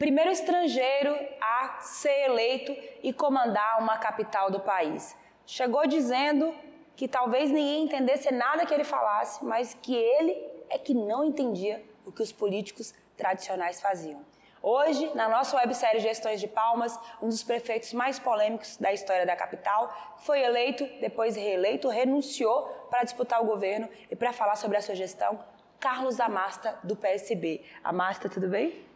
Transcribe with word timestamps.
primeiro 0.00 0.30
estrangeiro 0.30 1.14
a 1.42 1.76
ser 1.82 2.24
eleito 2.24 2.74
e 3.02 3.12
comandar 3.12 3.78
uma 3.78 3.98
capital 3.98 4.50
do 4.50 4.58
país. 4.58 5.14
Chegou 5.44 5.86
dizendo 5.86 6.54
que 6.96 7.06
talvez 7.06 7.50
ninguém 7.50 7.84
entendesse 7.84 8.32
nada 8.32 8.64
que 8.64 8.72
ele 8.72 8.82
falasse, 8.82 9.44
mas 9.44 9.76
que 9.82 9.94
ele 9.94 10.34
é 10.70 10.78
que 10.78 10.94
não 10.94 11.22
entendia 11.22 11.84
o 12.06 12.10
que 12.10 12.22
os 12.22 12.32
políticos 12.32 12.94
tradicionais 13.14 13.78
faziam. 13.78 14.24
Hoje, 14.62 15.10
na 15.14 15.28
nossa 15.28 15.54
websérie 15.58 16.00
Gestões 16.00 16.40
de 16.40 16.48
Palmas, 16.48 16.98
um 17.20 17.28
dos 17.28 17.42
prefeitos 17.42 17.92
mais 17.92 18.18
polêmicos 18.18 18.78
da 18.78 18.94
história 18.94 19.26
da 19.26 19.36
capital, 19.36 20.16
foi 20.20 20.40
eleito, 20.40 20.86
depois 20.98 21.36
reeleito, 21.36 21.88
renunciou 21.88 22.62
para 22.88 23.04
disputar 23.04 23.42
o 23.42 23.46
governo 23.46 23.86
e 24.10 24.16
para 24.16 24.32
falar 24.32 24.56
sobre 24.56 24.78
a 24.78 24.82
sua 24.82 24.94
gestão, 24.94 25.38
Carlos 25.78 26.18
Amasta, 26.20 26.78
do 26.82 26.96
PSB. 26.96 27.62
Amasta, 27.84 28.30
tudo 28.30 28.48
bem? 28.48 28.89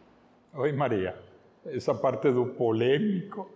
Oi, 0.57 0.71
Maria. 0.71 1.17
Essa 1.67 1.93
parte 1.93 2.31
do 2.31 2.47
polêmico, 2.47 3.51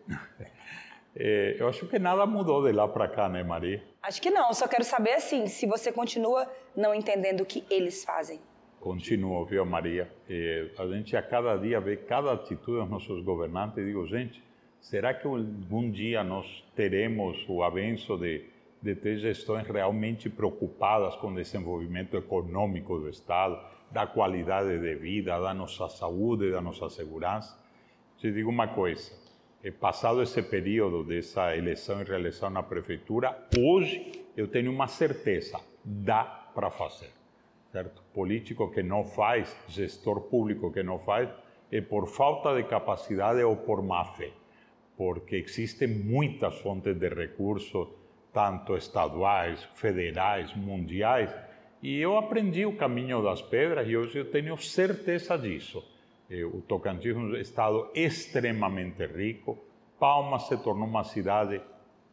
é, 1.15 1.55
eu 1.61 1.69
acho 1.69 1.87
que 1.87 1.97
nada 1.97 2.27
mudou 2.27 2.66
de 2.66 2.73
lá 2.73 2.88
para 2.88 3.07
cá, 3.07 3.29
né, 3.29 3.41
Maria? 3.45 3.80
Acho 4.02 4.21
que 4.21 4.30
não, 4.30 4.52
só 4.52 4.66
quero 4.66 4.83
saber 4.83 5.12
assim, 5.12 5.47
se 5.47 5.65
você 5.65 5.93
continua 5.93 6.51
não 6.74 6.93
entendendo 6.93 7.43
o 7.43 7.47
que 7.47 7.65
eles 7.71 8.05
fazem. 8.05 8.41
Continuo, 8.80 9.45
viu, 9.45 9.65
Maria? 9.65 10.11
Eh, 10.29 10.71
a 10.77 10.88
gente 10.88 11.16
a 11.16 11.23
cada 11.23 11.57
dia 11.57 11.80
vê 11.80 11.97
cada 11.97 12.33
atitude 12.33 12.80
dos 12.80 12.91
nossos 12.91 13.23
governantes 13.23 13.79
e 13.79 13.85
digo, 13.85 14.05
gente, 14.09 14.43
será 14.80 15.15
que 15.15 15.24
algum 15.24 15.88
dia 15.88 16.24
nós 16.24 16.65
teremos 16.74 17.38
o 17.49 17.62
avanço 17.62 18.16
de, 18.16 18.45
de 18.83 18.96
ter 18.96 19.19
gestões 19.19 19.69
realmente 19.69 20.29
preocupadas 20.29 21.15
com 21.16 21.29
o 21.29 21.35
desenvolvimento 21.37 22.16
econômico 22.16 22.99
do 22.99 23.09
Estado, 23.09 23.57
da 23.91 24.06
qualidade 24.06 24.78
de 24.78 24.95
vida, 24.95 25.38
da 25.41 25.55
nossa 25.55 25.88
saúde, 25.88 26.51
da 26.51 26.60
nossa 26.60 26.88
segurança? 26.91 27.59
Te 28.19 28.32
digo 28.32 28.51
uma 28.51 28.68
coisa, 28.68 29.12
é 29.62 29.71
passado 29.71 30.23
esse 30.23 30.43
período 30.43 31.04
dessa 31.04 31.57
eleição 31.57 32.01
e 32.01 32.04
reeleição 32.04 32.51
na 32.51 32.62
prefeitura, 32.62 33.46
hoje 33.59 34.12
eu 34.37 34.49
tenho 34.49 34.71
uma 34.71 34.88
certeza, 34.88 35.60
dá 35.85 36.24
para 36.54 36.71
fazer 36.71 37.18
certo? 37.73 38.02
Político 38.15 38.71
que 38.71 38.82
não 38.82 39.04
faz, 39.04 39.54
gestor 39.68 40.23
público 40.23 40.73
que 40.73 40.82
não 40.82 40.99
faz, 40.99 41.29
é 41.71 41.80
por 41.80 42.07
falta 42.07 42.55
de 42.55 42.65
capacidade 42.65 43.43
ou 43.43 43.57
por 43.57 43.82
má 43.82 44.05
fé, 44.05 44.30
porque 44.96 45.37
existem 45.37 45.88
muitas 45.88 46.59
fontes 46.60 46.96
de 46.96 47.09
recursos, 47.09 47.88
tanto 48.32 48.77
estaduais, 48.77 49.62
federais, 49.74 50.55
mundiais, 50.57 51.30
e 51.82 52.01
eu 52.01 52.16
aprendi 52.16 52.66
o 52.66 52.76
caminho 52.76 53.23
das 53.23 53.40
pedras 53.40 53.88
e 53.88 53.96
hoje 53.96 54.18
eu 54.18 54.30
tenho 54.30 54.57
certeza 54.59 55.37
disso. 55.37 55.84
O 56.52 56.60
Tocantins 56.60 57.16
é 57.16 57.18
um 57.18 57.37
estado 57.37 57.88
extremamente 57.95 59.07
rico, 59.07 59.59
Palmas 59.99 60.46
se 60.46 60.56
tornou 60.59 60.87
uma 60.87 61.02
cidade 61.02 61.60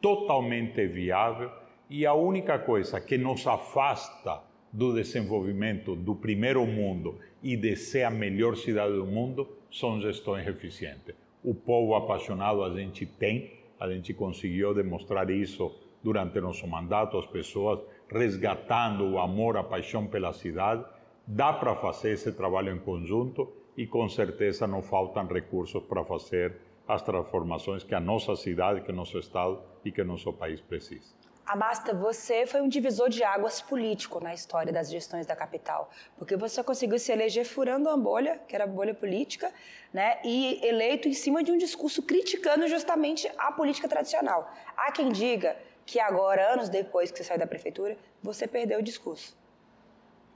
totalmente 0.02 0.88
viável 0.88 1.52
e 1.90 2.06
a 2.06 2.14
única 2.14 2.58
coisa 2.60 3.00
que 3.00 3.18
nos 3.18 3.46
afasta 3.46 4.42
do 4.72 4.94
desenvolvimento 4.94 5.96
do 5.96 6.16
primeiro 6.16 6.66
mundo 6.66 7.20
e 7.44 7.56
de 7.56 7.76
ser 7.76 8.04
a 8.04 8.10
melhor 8.10 8.56
cidade 8.56 8.94
do 8.94 9.06
mundo 9.06 9.48
são 9.72 10.02
gestões 10.02 10.48
eficientes. 10.48 11.16
O 11.44 11.54
povo 11.54 11.96
apaixonado 11.96 12.64
a 12.64 12.74
gente 12.74 13.06
tem, 13.06 13.52
a 13.80 13.88
gente 13.90 14.14
conseguiu 14.14 14.74
demonstrar 14.74 15.30
isso 15.30 15.72
durante 16.04 16.40
nosso 16.40 16.68
mandato, 16.68 17.18
as 17.18 17.26
pessoas 17.28 17.80
resgatando 18.10 19.06
o 19.06 19.20
amor, 19.20 19.58
a 19.58 19.64
paixão 19.64 20.08
pela 20.08 20.34
cidade. 20.34 20.86
Dá 21.28 21.52
para 21.52 21.76
fazer 21.76 22.12
esse 22.12 22.32
trabalho 22.32 22.72
em 22.72 22.80
conjunto 22.80 23.52
e 23.76 23.88
com 23.88 24.08
certeza 24.08 24.68
não 24.68 24.82
faltam 24.82 25.26
recursos 25.28 25.84
para 25.84 26.04
fazer 26.06 26.56
as 26.88 27.02
transformações 27.02 27.84
que 27.84 27.96
a 27.96 28.00
nossa 28.00 28.36
cidade, 28.36 28.82
que 28.82 28.92
o 28.92 28.96
nosso 28.96 29.18
estado 29.18 29.60
e 29.84 29.92
que 29.92 30.02
o 30.02 30.06
nosso 30.06 30.32
país 30.32 30.62
precisa. 30.62 31.14
Amasta, 31.46 31.94
você 31.94 32.48
foi 32.48 32.60
um 32.60 32.68
divisor 32.68 33.08
de 33.08 33.24
águas 33.24 33.62
político 33.62 34.20
na 34.20 34.34
história 34.34 34.74
das 34.74 34.90
gestões 34.90 35.28
da 35.28 35.36
capital, 35.36 35.92
porque 36.18 36.36
você 36.36 36.64
conseguiu 36.64 36.98
se 36.98 37.12
eleger 37.12 37.46
furando 37.46 37.88
uma 37.88 37.98
bolha, 37.98 38.40
que 38.48 38.56
era 38.56 38.64
a 38.64 38.68
bolha 38.68 38.96
política, 38.96 39.54
né, 39.94 40.18
e 40.24 40.60
eleito 40.66 41.08
em 41.08 41.14
cima 41.14 41.44
de 41.44 41.52
um 41.52 41.58
discurso 41.58 42.02
criticando 42.02 42.68
justamente 42.68 43.32
a 43.38 43.52
política 43.52 43.88
tradicional. 43.88 44.52
Há 44.76 44.92
quem 44.92 45.12
diga 45.12 45.56
que 45.86 46.00
agora, 46.00 46.54
anos 46.54 46.70
depois 46.70 47.12
que 47.12 47.18
você 47.18 47.24
saiu 47.24 47.40
da 47.40 47.48
prefeitura, 47.48 47.98
você 48.22 48.48
perdeu 48.48 48.80
o 48.80 48.84
discurso. 48.84 49.38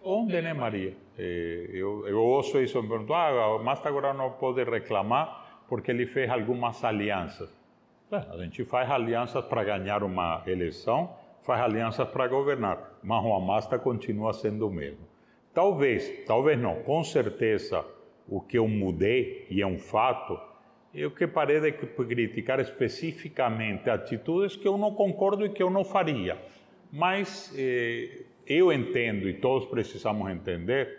Onde, 0.04 0.42
né, 0.42 0.54
Maria? 0.54 0.96
É, 1.18 1.70
eu, 1.74 2.08
eu 2.08 2.22
ouço 2.22 2.62
isso, 2.62 2.82
me 2.82 2.88
pergunto, 2.88 3.14
ah, 3.14 3.52
o 3.52 3.60
Amasta 3.60 3.90
agora 3.90 4.14
não 4.14 4.32
pode 4.32 4.64
reclamar 4.64 5.64
porque 5.68 5.92
ele 5.92 6.06
fez 6.08 6.30
algumas 6.30 6.84
alianças. 6.84 7.50
A 8.12 8.38
gente 8.38 8.66
faz 8.66 8.90
alianças 8.90 9.46
para 9.46 9.64
ganhar 9.64 10.04
uma 10.04 10.42
eleição, 10.48 11.16
faz 11.44 11.62
alianças 11.62 12.08
para 12.10 12.28
governar, 12.28 12.98
mas 13.04 13.24
o 13.24 13.34
Amasta 13.34 13.78
continua 13.78 14.34
sendo 14.34 14.68
o 14.68 14.72
mesmo. 14.72 15.08
Talvez, 15.54 16.26
talvez 16.26 16.60
não, 16.60 16.82
com 16.84 17.04
certeza 17.04 17.86
o 18.28 18.40
que 18.40 18.58
eu 18.58 18.68
mudei, 18.68 19.46
e 19.50 19.62
é 19.62 19.68
um 19.68 19.78
fato, 19.78 20.40
eu 20.94 21.12
que 21.12 21.28
parei 21.28 21.60
de 21.62 21.72
criticar 21.72 22.60
especificamente 22.60 23.90
atitudes 23.90 24.56
que 24.56 24.68
eu 24.68 24.78
não 24.78 24.94
concordo 24.94 25.46
e 25.46 25.50
que 25.50 25.62
eu 25.62 25.70
não 25.70 25.84
faria. 25.84 26.38
Mas 26.92 27.54
eh, 27.56 28.24
eu 28.48 28.74
entendo, 28.74 29.30
e 29.30 29.36
todos 29.36 29.68
precisamos 29.68 30.30
entender, 30.32 30.98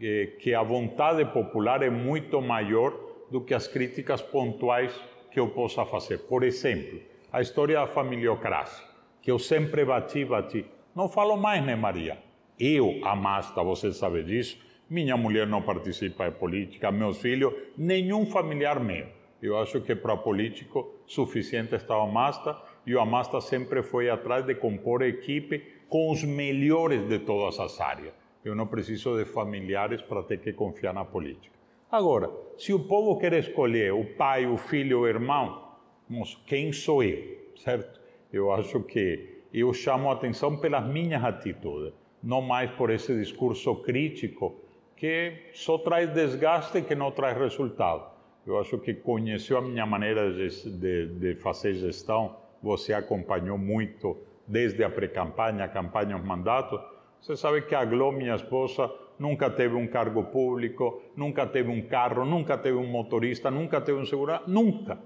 eh, 0.00 0.34
que 0.38 0.54
a 0.54 0.62
vontade 0.62 1.24
popular 1.24 1.82
é 1.82 1.90
muito 1.90 2.40
maior 2.40 2.92
do 3.30 3.40
que 3.40 3.52
as 3.52 3.66
críticas 3.66 4.22
pontuais 4.22 4.94
que 5.32 5.40
eu 5.40 5.48
possa 5.48 5.84
fazer. 5.84 6.18
Por 6.18 6.44
exemplo, 6.44 7.00
a 7.32 7.40
história 7.40 7.76
da 7.76 7.86
familiocracia, 7.88 8.86
que 9.20 9.30
eu 9.30 9.38
sempre 9.38 9.84
bati, 9.84 10.24
bati. 10.24 10.64
Não 10.94 11.08
falo 11.08 11.36
mais, 11.36 11.64
né, 11.64 11.74
Maria? 11.74 12.18
Eu, 12.60 13.00
Amasta, 13.02 13.62
você 13.62 13.92
sabe 13.92 14.22
disso, 14.22 14.58
minha 14.88 15.16
mulher 15.16 15.46
não 15.48 15.62
participa 15.62 16.30
de 16.30 16.36
política, 16.36 16.92
meus 16.92 17.18
filhos, 17.18 17.52
nenhum 17.76 18.26
familiar 18.26 18.78
meu. 18.78 19.21
Eu 19.42 19.58
acho 19.58 19.80
que 19.80 19.96
para 19.96 20.16
político 20.16 21.00
suficiente 21.04 21.74
está 21.74 21.98
o 21.98 22.02
Amasta 22.02 22.56
e 22.86 22.94
o 22.94 23.00
Amasta 23.00 23.40
sempre 23.40 23.82
foi 23.82 24.08
atrás 24.08 24.46
de 24.46 24.54
compor 24.54 25.02
equipe 25.02 25.58
com 25.88 26.12
os 26.12 26.22
melhores 26.22 27.08
de 27.08 27.18
todas 27.18 27.58
as 27.58 27.80
áreas. 27.80 28.14
Eu 28.44 28.54
não 28.54 28.68
preciso 28.68 29.18
de 29.18 29.24
familiares 29.24 30.00
para 30.00 30.22
ter 30.22 30.38
que 30.38 30.52
confiar 30.52 30.94
na 30.94 31.04
política. 31.04 31.56
Agora, 31.90 32.30
se 32.56 32.72
o 32.72 32.78
povo 32.78 33.18
quer 33.18 33.32
escolher 33.32 33.92
o 33.92 34.04
pai, 34.14 34.46
o 34.46 34.56
filho, 34.56 35.00
o 35.00 35.08
irmão, 35.08 35.72
quem 36.46 36.72
sou 36.72 37.02
eu, 37.02 37.52
certo? 37.56 38.00
Eu 38.32 38.52
acho 38.52 38.80
que 38.84 39.42
eu 39.52 39.74
chamo 39.74 40.08
a 40.08 40.12
atenção 40.12 40.56
pelas 40.56 40.86
minhas 40.86 41.22
atitudes, 41.22 41.92
não 42.22 42.40
mais 42.40 42.70
por 42.70 42.90
esse 42.90 43.12
discurso 43.18 43.74
crítico 43.82 44.54
que 44.96 45.50
só 45.52 45.78
traz 45.78 46.08
desgaste 46.14 46.78
e 46.78 46.82
que 46.82 46.94
não 46.94 47.10
traz 47.10 47.36
resultado. 47.36 48.11
Eu 48.46 48.58
acho 48.58 48.78
que 48.78 48.94
conheceu 48.94 49.58
a 49.58 49.62
minha 49.62 49.86
maneira 49.86 50.32
de, 50.32 50.48
de, 50.70 51.06
de 51.06 51.34
fazer 51.36 51.74
gestão, 51.74 52.36
você 52.62 52.92
acompanhou 52.92 53.56
muito 53.56 54.16
desde 54.46 54.82
a 54.82 54.90
pré-campanha, 54.90 55.64
a 55.64 55.68
campanha, 55.68 56.16
os 56.16 56.24
mandatos. 56.24 56.80
Você 57.20 57.36
sabe 57.36 57.62
que 57.62 57.74
a 57.74 57.84
Gló, 57.84 58.10
minha 58.10 58.34
esposa, 58.34 58.90
nunca 59.18 59.48
teve 59.48 59.76
um 59.76 59.86
cargo 59.86 60.24
público, 60.24 61.02
nunca 61.16 61.46
teve 61.46 61.70
um 61.70 61.82
carro, 61.82 62.24
nunca 62.24 62.58
teve 62.58 62.76
um 62.76 62.86
motorista, 62.86 63.50
nunca 63.50 63.80
teve 63.80 63.98
um 63.98 64.04
segurança, 64.04 64.42
nunca. 64.46 64.98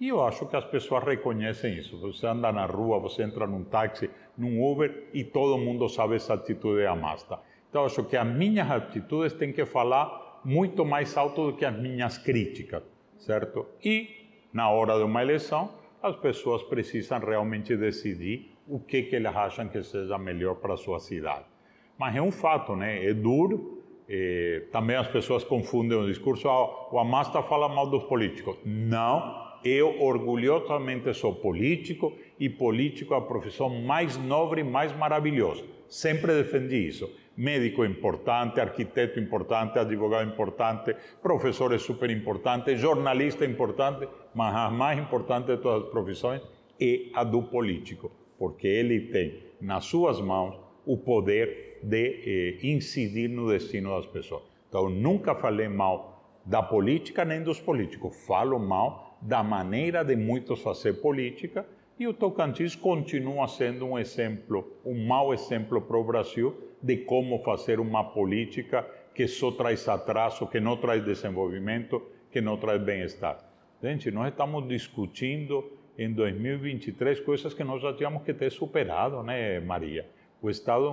E 0.00 0.08
eu 0.08 0.24
acho 0.24 0.46
que 0.46 0.56
as 0.56 0.64
pessoas 0.64 1.04
reconhecem 1.04 1.76
isso. 1.76 1.98
Você 2.00 2.26
anda 2.26 2.52
na 2.52 2.64
rua, 2.66 2.98
você 3.00 3.22
entra 3.22 3.46
num 3.46 3.64
táxi, 3.64 4.08
num 4.36 4.64
Uber 4.64 5.08
e 5.12 5.24
todo 5.24 5.58
mundo 5.58 5.88
sabe 5.88 6.16
essa 6.16 6.34
atitude 6.34 6.82
da 6.82 6.92
Amasta. 6.92 7.40
Então, 7.68 7.84
acho 7.84 8.04
que 8.04 8.16
as 8.16 8.26
minhas 8.26 8.70
atitudes 8.70 9.34
têm 9.34 9.52
que 9.52 9.66
falar 9.66 10.27
muito 10.48 10.82
mais 10.82 11.14
alto 11.14 11.50
do 11.50 11.52
que 11.58 11.64
as 11.66 11.78
minhas 11.78 12.16
críticas, 12.16 12.82
certo? 13.18 13.66
E, 13.84 14.08
na 14.50 14.70
hora 14.70 14.96
de 14.96 15.04
uma 15.04 15.20
eleição, 15.20 15.74
as 16.02 16.16
pessoas 16.16 16.62
precisam 16.62 17.18
realmente 17.18 17.76
decidir 17.76 18.56
o 18.66 18.78
que, 18.78 19.02
que 19.02 19.16
elas 19.16 19.36
acham 19.36 19.68
que 19.68 19.82
seja 19.82 20.16
melhor 20.16 20.54
para 20.54 20.72
a 20.72 20.76
sua 20.78 21.00
cidade. 21.00 21.44
Mas 21.98 22.16
é 22.16 22.22
um 22.22 22.30
fato, 22.30 22.74
né? 22.74 23.04
É 23.04 23.12
duro. 23.12 23.82
É, 24.08 24.62
também 24.72 24.96
as 24.96 25.08
pessoas 25.08 25.44
confundem 25.44 25.98
o 25.98 26.06
discurso. 26.06 26.48
Ah, 26.48 26.94
o 26.94 26.98
Amasta 26.98 27.42
fala 27.42 27.68
mal 27.68 27.90
dos 27.90 28.04
políticos. 28.04 28.56
Não, 28.64 29.52
eu 29.62 30.00
orgulhosamente 30.00 31.12
sou 31.12 31.34
político 31.34 32.14
e 32.40 32.48
político 32.48 33.12
é 33.12 33.18
a 33.18 33.20
profissão 33.20 33.68
mais 33.68 34.16
nobre 34.16 34.62
e 34.62 34.64
mais 34.64 34.96
maravilhosa. 34.96 35.62
Sempre 35.90 36.32
defendi 36.42 36.88
isso. 36.88 37.10
Médico 37.38 37.84
importante, 37.84 38.60
arquiteto 38.60 39.20
importante, 39.20 39.78
advogado 39.78 40.28
importante, 40.28 40.96
professor 41.22 41.72
é 41.72 41.78
super 41.78 42.10
importante, 42.10 42.76
jornalista 42.76 43.44
importante, 43.44 44.08
mas 44.34 44.52
a 44.56 44.68
mais 44.68 44.98
importante 44.98 45.46
de 45.46 45.58
todas 45.58 45.84
as 45.84 45.90
profissões 45.90 46.42
é 46.80 47.10
a 47.14 47.22
do 47.22 47.44
político, 47.44 48.10
porque 48.36 48.66
ele 48.66 49.12
tem 49.12 49.40
nas 49.60 49.84
suas 49.84 50.20
mãos 50.20 50.58
o 50.84 50.96
poder 50.96 51.78
de 51.80 52.58
eh, 52.60 52.66
incidir 52.66 53.28
no 53.28 53.48
destino 53.48 53.94
das 53.94 54.06
pessoas. 54.06 54.42
Então, 54.68 54.90
nunca 54.90 55.32
falei 55.36 55.68
mal 55.68 56.40
da 56.44 56.60
política 56.60 57.24
nem 57.24 57.40
dos 57.40 57.60
políticos. 57.60 58.16
Falo 58.26 58.58
mal 58.58 59.16
da 59.22 59.44
maneira 59.44 60.04
de 60.04 60.16
muitos 60.16 60.60
fazer 60.60 60.94
política 60.94 61.64
e 61.98 62.06
o 62.06 62.14
Tocantins 62.14 62.76
continua 62.76 63.48
sendo 63.48 63.84
um 63.84 63.98
exemplo, 63.98 64.72
um 64.84 65.06
mau 65.06 65.34
exemplo 65.34 65.80
para 65.80 65.98
o 65.98 66.04
Brasil 66.04 66.54
de 66.80 66.98
como 66.98 67.42
fazer 67.42 67.80
uma 67.80 68.04
política 68.04 68.86
que 69.12 69.26
só 69.26 69.50
traz 69.50 69.88
atraso, 69.88 70.46
que 70.46 70.60
não 70.60 70.76
traz 70.76 71.04
desenvolvimento, 71.04 72.00
que 72.30 72.40
não 72.40 72.56
traz 72.56 72.80
bem-estar. 72.80 73.38
Gente, 73.82 74.10
nós 74.12 74.28
estamos 74.28 74.68
discutindo 74.68 75.72
em 75.98 76.12
2023 76.12 77.18
coisas 77.20 77.52
que 77.52 77.64
nós 77.64 77.82
já 77.82 77.92
tínhamos 77.92 78.22
que 78.22 78.32
ter 78.32 78.52
superado, 78.52 79.22
né, 79.24 79.58
Maria? 79.58 80.06
O 80.40 80.48
estado, 80.48 80.92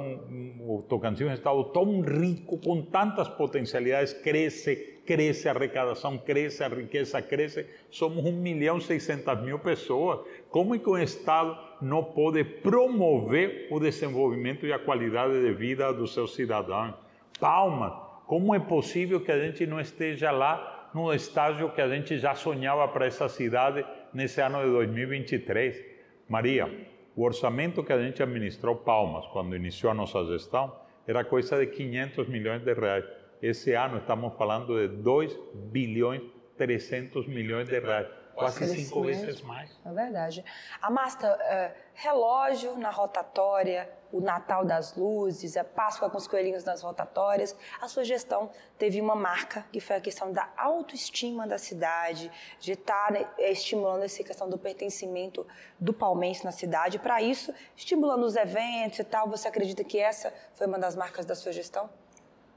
o 0.60 0.84
Tocantins 0.90 1.28
é 1.28 1.32
um 1.32 1.34
estado 1.34 1.64
tão 1.66 2.02
rico, 2.02 2.58
com 2.58 2.82
tantas 2.82 3.30
potencialidades, 3.30 4.12
cresce, 4.12 4.76
cresce 5.06 5.48
a 5.48 5.52
arrecadação, 5.52 6.18
cresce 6.18 6.64
a 6.64 6.68
riqueza, 6.68 7.22
cresce. 7.22 7.68
Somos 7.92 8.26
1 8.26 8.32
milhão 8.32 8.80
e 8.80 8.82
600 8.82 9.44
mil 9.44 9.60
pessoas. 9.60 10.22
Como 10.50 10.74
é 10.74 10.80
que 10.80 10.90
o 10.90 10.98
Estado 10.98 11.56
não 11.80 12.04
pode 12.04 12.44
promover 12.44 13.68
o 13.70 13.80
desenvolvimento 13.80 14.66
e 14.66 14.74
a 14.74 14.80
qualidade 14.80 15.40
de 15.40 15.54
vida 15.54 15.94
dos 15.94 16.16
seus 16.16 16.34
cidadãos? 16.34 16.96
Palmas! 17.40 17.94
Como 18.26 18.56
é 18.56 18.60
possível 18.60 19.22
que 19.22 19.32
a 19.32 19.40
gente 19.40 19.68
não 19.68 19.80
esteja 19.80 20.32
lá 20.32 20.90
no 20.92 21.14
estágio 21.14 21.70
que 21.70 21.82
a 21.82 21.88
gente 21.88 22.18
já 22.18 22.34
sonhava 22.34 22.88
para 22.88 23.06
essa 23.06 23.30
cidade 23.30 23.86
nesse 24.12 24.42
ano 24.42 24.64
de 24.64 24.72
2023? 24.72 25.86
Maria, 26.28 26.68
o 27.16 27.24
orçamento 27.24 27.84
que 27.84 27.94
a 27.94 28.02
gente 28.02 28.22
administrou 28.22 28.76
Palmas 28.76 29.26
quando 29.28 29.56
iniciou 29.56 29.92
a 29.92 29.96
nossa 29.96 30.24
gestão 30.26 30.76
era 31.08 31.24
coisa 31.24 31.58
de 31.58 31.68
500 31.68 32.28
milhões 32.28 32.62
de 32.62 32.74
reais. 32.74 33.06
Esse 33.42 33.74
ano 33.74 33.98
estamos 33.98 34.34
falando 34.36 34.76
de 34.76 34.96
2 34.98 35.38
bilhões 35.72 36.22
300 36.58 37.28
milhões 37.28 37.68
de 37.68 37.80
reais 37.80 38.08
quase 38.36 38.68
cinco 38.68 39.02
vezes 39.04 39.42
mais. 39.42 39.72
É 39.86 39.92
verdade. 39.92 40.44
Amasta, 40.82 41.28
é, 41.28 41.74
relógio 41.94 42.78
na 42.78 42.90
rotatória, 42.90 43.90
o 44.12 44.22
Natal 44.22 44.66
das 44.66 44.96
Luzes, 44.96 45.58
a 45.58 45.64
Páscoa 45.64 46.10
com 46.10 46.18
os 46.18 46.28
coelhinhos 46.28 46.64
nas 46.64 46.82
rotatórias. 46.82 47.56
A 47.82 47.88
sua 47.88 48.04
gestão 48.04 48.52
teve 48.78 49.00
uma 49.02 49.16
marca, 49.16 49.66
que 49.72 49.80
foi 49.80 49.96
a 49.96 50.02
questão 50.02 50.32
da 50.32 50.50
autoestima 50.58 51.48
da 51.48 51.58
cidade, 51.58 52.32
de 52.60 52.74
estar 52.74 53.12
né, 53.12 53.28
estimulando 53.38 54.04
essa 54.04 54.24
questão 54.24 54.50
do 54.50 54.58
pertencimento 54.58 55.46
do 55.80 55.94
palmense 55.94 56.44
na 56.44 56.52
cidade. 56.52 57.00
Para 57.00 57.22
isso, 57.22 57.54
estimulando 57.76 58.24
os 58.24 58.36
eventos 58.36 59.00
e 59.00 59.04
tal, 59.04 59.30
você 59.30 59.48
acredita 59.48 59.84
que 59.84 60.00
essa 60.00 60.34
foi 60.54 60.68
uma 60.68 60.78
das 60.78 60.96
marcas 60.96 61.26
da 61.26 61.36
sua 61.36 61.52
gestão? 61.52 61.90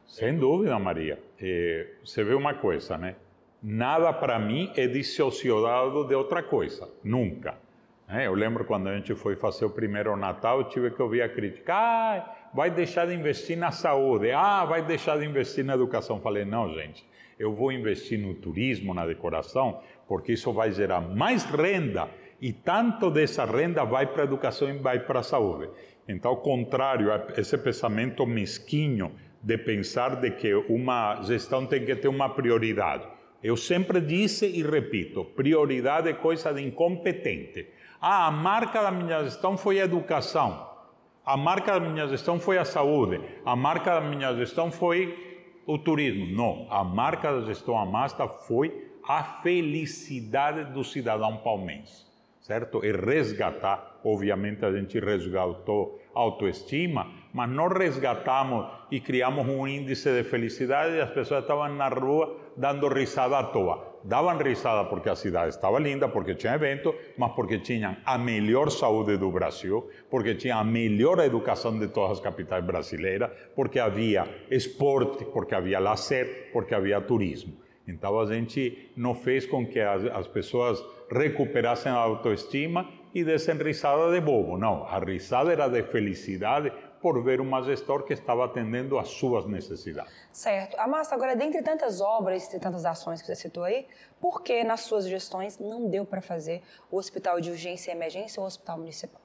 Sem 0.06 0.38
dúvida, 0.38 0.78
Maria. 0.78 1.22
É, 1.40 1.94
você 2.04 2.25
vê 2.25 2.34
uma 2.34 2.54
coisa, 2.54 2.96
né? 2.96 3.16
Nada 3.62 4.12
para 4.12 4.38
mim 4.38 4.72
é 4.76 4.87
dissociado 4.87 6.05
de 6.06 6.14
outra 6.14 6.43
coisa, 6.43 6.88
nunca. 7.02 7.56
É, 8.08 8.26
eu 8.26 8.34
lembro 8.34 8.64
quando 8.64 8.88
a 8.88 8.96
gente 8.96 9.14
foi 9.14 9.37
fazer 9.37 9.64
o 9.64 9.70
primeiro 9.70 10.16
Natal, 10.16 10.64
tive 10.64 10.90
que 10.90 11.02
ouvir 11.02 11.22
a 11.22 11.28
crítica: 11.28 11.75
ah, 11.75 12.37
vai 12.55 12.70
deixar 12.70 13.06
de 13.06 13.14
investir 13.14 13.58
na 13.58 13.70
saúde, 13.70 14.31
ah, 14.31 14.64
vai 14.64 14.82
deixar 14.82 15.19
de 15.19 15.26
investir 15.26 15.64
na 15.64 15.75
educação. 15.75 16.20
Falei: 16.20 16.44
não, 16.44 16.72
gente, 16.72 17.05
eu 17.38 17.52
vou 17.52 17.70
investir 17.70 18.19
no 18.19 18.32
turismo, 18.32 18.94
na 18.94 19.05
decoração, 19.05 19.81
porque 20.06 20.32
isso 20.32 20.52
vai 20.52 20.72
gerar 20.72 21.00
mais 21.00 21.44
renda 21.44 22.08
e 22.40 22.52
tanto 22.52 23.11
dessa 23.11 23.44
renda 23.44 23.84
vai 23.84 24.06
para 24.06 24.22
a 24.22 24.25
educação 24.25 24.70
e 24.70 24.78
vai 24.78 25.00
para 25.00 25.20
a 25.20 25.22
saúde. 25.25 25.69
Então, 26.08 26.31
ao 26.31 26.38
contrário 26.38 27.12
a 27.12 27.26
esse 27.37 27.58
pensamento 27.58 28.25
mesquinho 28.25 29.12
de 29.43 29.58
pensar 29.58 30.16
de 30.16 30.31
que 30.31 30.54
uma 30.54 31.22
gestão 31.22 31.66
tem 31.66 31.84
que 31.84 31.94
ter 31.94 32.08
uma 32.08 32.28
prioridade. 32.28 33.17
Eu 33.43 33.56
sempre 33.56 34.00
disse 34.00 34.46
e 34.46 34.62
repito: 34.62 35.25
prioridade 35.25 36.08
é 36.08 36.12
coisa 36.12 36.52
de 36.52 36.62
incompetente. 36.62 37.69
Ah, 38.00 38.26
a 38.26 38.31
marca 38.31 38.82
da 38.82 38.90
minha 38.90 39.25
gestão 39.25 39.56
foi 39.56 39.81
a 39.81 39.85
educação. 39.85 40.69
A 41.25 41.37
marca 41.37 41.79
da 41.79 41.81
minha 41.81 42.06
gestão 42.08 42.40
foi 42.40 42.58
a 42.58 42.64
saúde. 42.64 43.20
A 43.44 43.55
marca 43.55 44.00
da 44.00 44.00
minha 44.00 44.35
gestão 44.35 44.73
foi 44.73 45.26
o 45.67 45.76
turismo. 45.76 46.26
Não, 46.26 46.67
a 46.70 46.82
marca 46.82 47.31
da 47.31 47.46
gestão 47.46 47.79
Amasta 47.79 48.26
foi 48.26 48.88
a 49.06 49.23
felicidade 49.23 50.73
do 50.73 50.82
cidadão 50.82 51.37
palmense, 51.38 52.06
certo? 52.40 52.85
E 52.85 52.93
resgatar, 52.93 54.00
obviamente 54.05 54.64
a 54.64 54.73
gente 54.73 54.99
resgatou 54.99 56.00
autoestima, 56.14 57.06
mas 57.32 57.50
não 57.50 57.69
resgatamos 57.69 58.67
e 58.90 58.99
criamos 58.99 59.46
um 59.46 59.67
índice 59.69 60.11
de 60.11 60.25
felicidade 60.25 60.94
e 60.94 61.00
as 61.00 61.11
pessoas 61.11 61.43
estavam 61.43 61.69
na 61.75 61.88
rua 61.88 62.37
dando 62.58 62.88
risada 62.88 63.38
à 63.38 63.44
toa. 63.44 63.99
Davam 64.05 64.37
risada 64.38 64.88
porque 64.88 65.08
a 65.08 65.14
cidade 65.14 65.50
estava 65.50 65.78
linda, 65.78 66.08
porque 66.08 66.34
tinha 66.34 66.55
evento, 66.55 66.94
mas 67.16 67.32
porque 67.32 67.58
tinham 67.58 67.96
a 68.05 68.19
melhor 68.19 68.70
saúde 68.70 69.16
do 69.16 69.31
Brasil, 69.31 69.88
porque 70.10 70.34
tinham 70.34 70.58
a 70.58 70.64
melhor 70.64 71.19
educação 71.20 71.78
de 71.78 71.88
todas 71.88 72.19
as 72.19 72.20
capitais 72.20 72.64
brasileiras, 72.64 73.31
porque 73.55 73.78
havia 73.78 74.26
esporte, 74.50 75.25
porque 75.26 75.55
havia 75.55 75.78
lazer, 75.78 76.50
porque 76.52 76.75
havia 76.75 77.00
turismo. 77.00 77.56
Então 77.87 78.20
a 78.20 78.26
gente 78.26 78.90
não 78.96 79.14
fez 79.14 79.46
com 79.46 79.66
que 79.66 79.81
as, 79.81 80.04
as 80.06 80.26
pessoas 80.26 80.82
recuperassem 81.11 81.90
a 81.90 81.96
autoestima 81.96 82.88
e 83.14 83.25
dessem 83.25 83.56
risada 83.56 84.12
de 84.12 84.20
bobo. 84.20 84.58
Não, 84.58 84.84
a 84.84 84.99
risada 84.99 85.52
era 85.52 85.69
de 85.69 85.82
felicidade 85.82 86.72
por 87.00 87.22
ver 87.22 87.40
uma 87.40 87.62
gestor 87.62 88.04
que 88.04 88.12
estava 88.12 88.44
atendendo 88.44 88.98
às 88.98 89.08
suas 89.08 89.46
necessidades. 89.46 90.12
Certo. 90.32 90.78
Amasta, 90.78 91.14
agora, 91.14 91.34
dentre 91.34 91.62
tantas 91.62 92.00
obras 92.00 92.52
e 92.52 92.60
tantas 92.60 92.84
ações 92.84 93.20
que 93.20 93.26
você 93.26 93.36
citou 93.36 93.64
aí, 93.64 93.86
por 94.20 94.42
que 94.42 94.64
nas 94.64 94.80
suas 94.80 95.06
gestões 95.06 95.58
não 95.58 95.88
deu 95.88 96.04
para 96.04 96.20
fazer 96.20 96.62
o 96.90 96.96
hospital 96.96 97.40
de 97.40 97.50
urgência 97.50 97.90
e 97.90 97.94
emergência 97.94 98.40
ou 98.40 98.44
o 98.44 98.46
hospital 98.46 98.78
municipal? 98.78 99.20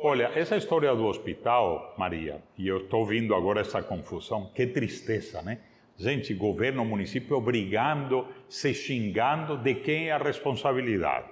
Olha, 0.00 0.30
essa 0.34 0.56
história 0.56 0.94
do 0.94 1.06
hospital, 1.06 1.94
Maria, 1.98 2.40
e 2.56 2.68
eu 2.68 2.78
estou 2.78 3.04
vendo 3.04 3.34
agora 3.34 3.62
essa 3.62 3.82
confusão, 3.82 4.48
que 4.54 4.64
tristeza, 4.66 5.42
né? 5.42 5.58
Gente, 5.96 6.32
governo, 6.32 6.84
município 6.84 7.40
brigando, 7.40 8.24
se 8.48 8.72
xingando 8.72 9.58
de 9.58 9.74
quem 9.74 10.10
é 10.10 10.12
a 10.12 10.18
responsabilidade. 10.18 11.26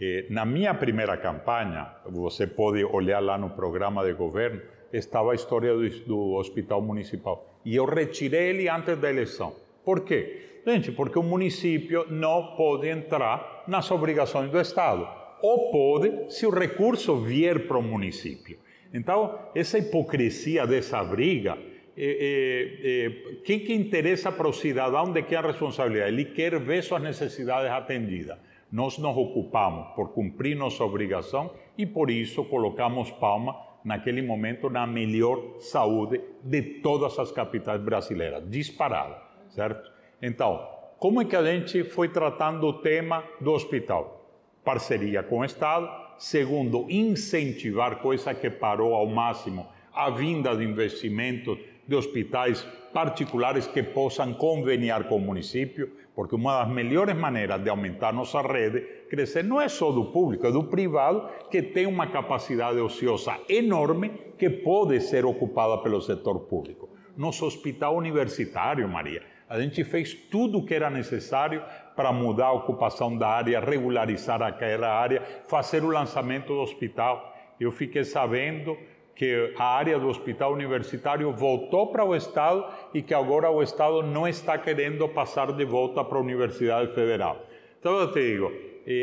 Eh, 0.00 0.24
na 0.30 0.46
minha 0.46 0.72
primeira 0.72 1.18
campanha, 1.18 1.94
você 2.06 2.46
pode 2.46 2.82
olhar 2.82 3.20
lá 3.20 3.36
no 3.36 3.50
programa 3.50 4.02
de 4.02 4.14
governo, 4.14 4.62
estava 4.92 5.32
a 5.32 5.34
história 5.34 5.72
do, 6.06 6.32
hospital 6.32 6.82
municipal. 6.82 7.46
E 7.64 7.76
eu 7.76 7.84
retirei 7.84 8.50
ele 8.50 8.68
antes 8.68 8.96
da 8.98 9.10
eleição. 9.10 9.54
Por 9.84 10.00
quê? 10.00 10.60
Gente, 10.66 10.92
porque 10.92 11.18
o 11.18 11.22
município 11.22 12.06
não 12.10 12.54
pode 12.56 12.88
entrar 12.88 13.64
nas 13.66 13.90
obrigações 13.90 14.50
do 14.50 14.60
Estado. 14.60 15.08
Ou 15.42 15.70
pode, 15.70 16.32
se 16.34 16.46
o 16.46 16.50
recurso 16.50 17.16
vier 17.16 17.66
para 17.66 17.78
o 17.78 17.82
município. 17.82 18.58
Então, 18.92 19.38
essa 19.54 19.78
hipocrisia 19.78 20.66
dessa 20.66 21.02
briga, 21.02 21.56
é, 21.96 23.10
é, 23.12 23.34
que 23.44 23.72
interessa 23.72 24.30
para 24.30 24.48
o 24.48 24.52
cidadão 24.52 25.12
de 25.12 25.22
quem 25.22 25.36
é 25.36 25.38
a 25.38 25.46
responsabilidade? 25.46 26.12
Ele 26.12 26.24
quer 26.26 26.58
ver 26.58 26.82
suas 26.82 27.02
necessidades 27.02 27.70
atendidas. 27.70 28.38
Nós 28.70 28.98
nos 28.98 29.16
ocupamos 29.16 29.94
por 29.94 30.10
cumprir 30.12 30.56
nossa 30.56 30.84
obrigação 30.84 31.50
e 31.76 31.84
por 31.84 32.10
isso 32.10 32.44
colocamos 32.44 33.10
Palma 33.12 33.69
naquele 33.84 34.22
momento 34.22 34.68
na 34.68 34.86
melhor 34.86 35.58
saúde 35.58 36.20
de 36.42 36.62
todas 36.62 37.18
as 37.18 37.30
capitais 37.30 37.80
brasileiras, 37.80 38.42
disparada, 38.48 39.16
certo? 39.48 39.90
Então, 40.20 40.68
como 40.98 41.22
é 41.22 41.24
que 41.24 41.34
a 41.34 41.42
gente 41.42 41.82
foi 41.82 42.08
tratando 42.08 42.66
o 42.66 42.74
tema 42.74 43.24
do 43.40 43.52
hospital? 43.52 44.30
Parceria 44.62 45.22
com 45.22 45.38
o 45.38 45.44
Estado. 45.44 45.88
Segundo, 46.18 46.86
incentivar, 46.90 48.00
coisa 48.02 48.34
que 48.34 48.50
parou 48.50 48.94
ao 48.94 49.06
máximo, 49.06 49.66
a 49.94 50.10
vinda 50.10 50.54
de 50.54 50.62
investimentos 50.62 51.58
de 51.88 51.96
hospitais 51.96 52.62
particulares 52.92 53.66
que 53.66 53.82
possam 53.82 54.34
conveniar 54.34 55.04
com 55.04 55.16
o 55.16 55.20
município, 55.20 55.90
porque 56.20 56.34
uma 56.34 56.62
das 56.64 56.68
melhores 56.68 57.16
maneiras 57.16 57.62
de 57.62 57.70
aumentar 57.70 58.12
nossa 58.12 58.42
rede, 58.42 58.82
crescer, 59.08 59.42
não 59.42 59.58
é 59.58 59.70
só 59.70 59.90
do 59.90 60.12
público, 60.12 60.46
é 60.46 60.52
do 60.52 60.64
privado, 60.64 61.26
que 61.50 61.62
tem 61.62 61.86
uma 61.86 62.08
capacidade 62.08 62.78
ociosa 62.78 63.38
enorme 63.48 64.10
que 64.36 64.50
pode 64.50 65.00
ser 65.00 65.24
ocupada 65.24 65.78
pelo 65.78 65.98
setor 66.02 66.40
público. 66.40 66.90
Nosso 67.16 67.46
hospital 67.46 67.96
universitário, 67.96 68.86
Maria, 68.86 69.22
a 69.48 69.58
gente 69.58 69.82
fez 69.82 70.12
tudo 70.12 70.58
o 70.58 70.66
que 70.66 70.74
era 70.74 70.90
necessário 70.90 71.62
para 71.96 72.12
mudar 72.12 72.48
a 72.48 72.52
ocupação 72.52 73.16
da 73.16 73.26
área, 73.26 73.58
regularizar 73.58 74.42
aquela 74.42 74.88
área, 74.88 75.22
fazer 75.48 75.82
o 75.82 75.88
lançamento 75.88 76.48
do 76.48 76.60
hospital. 76.60 77.34
Eu 77.58 77.72
fiquei 77.72 78.04
sabendo 78.04 78.76
que 79.20 79.52
a 79.58 79.76
área 79.76 79.98
do 79.98 80.08
hospital 80.08 80.54
universitário 80.54 81.30
voltou 81.30 81.88
para 81.88 82.02
o 82.02 82.16
Estado 82.16 82.64
e 82.94 83.02
que 83.02 83.12
agora 83.12 83.50
o 83.50 83.62
Estado 83.62 84.02
não 84.02 84.26
está 84.26 84.56
querendo 84.56 85.06
passar 85.10 85.52
de 85.52 85.62
volta 85.62 86.02
para 86.02 86.16
a 86.16 86.22
Universidade 86.22 86.94
Federal. 86.94 87.36
Então 87.78 87.98
eu 87.98 88.10
te 88.10 88.18
digo, 88.18 88.50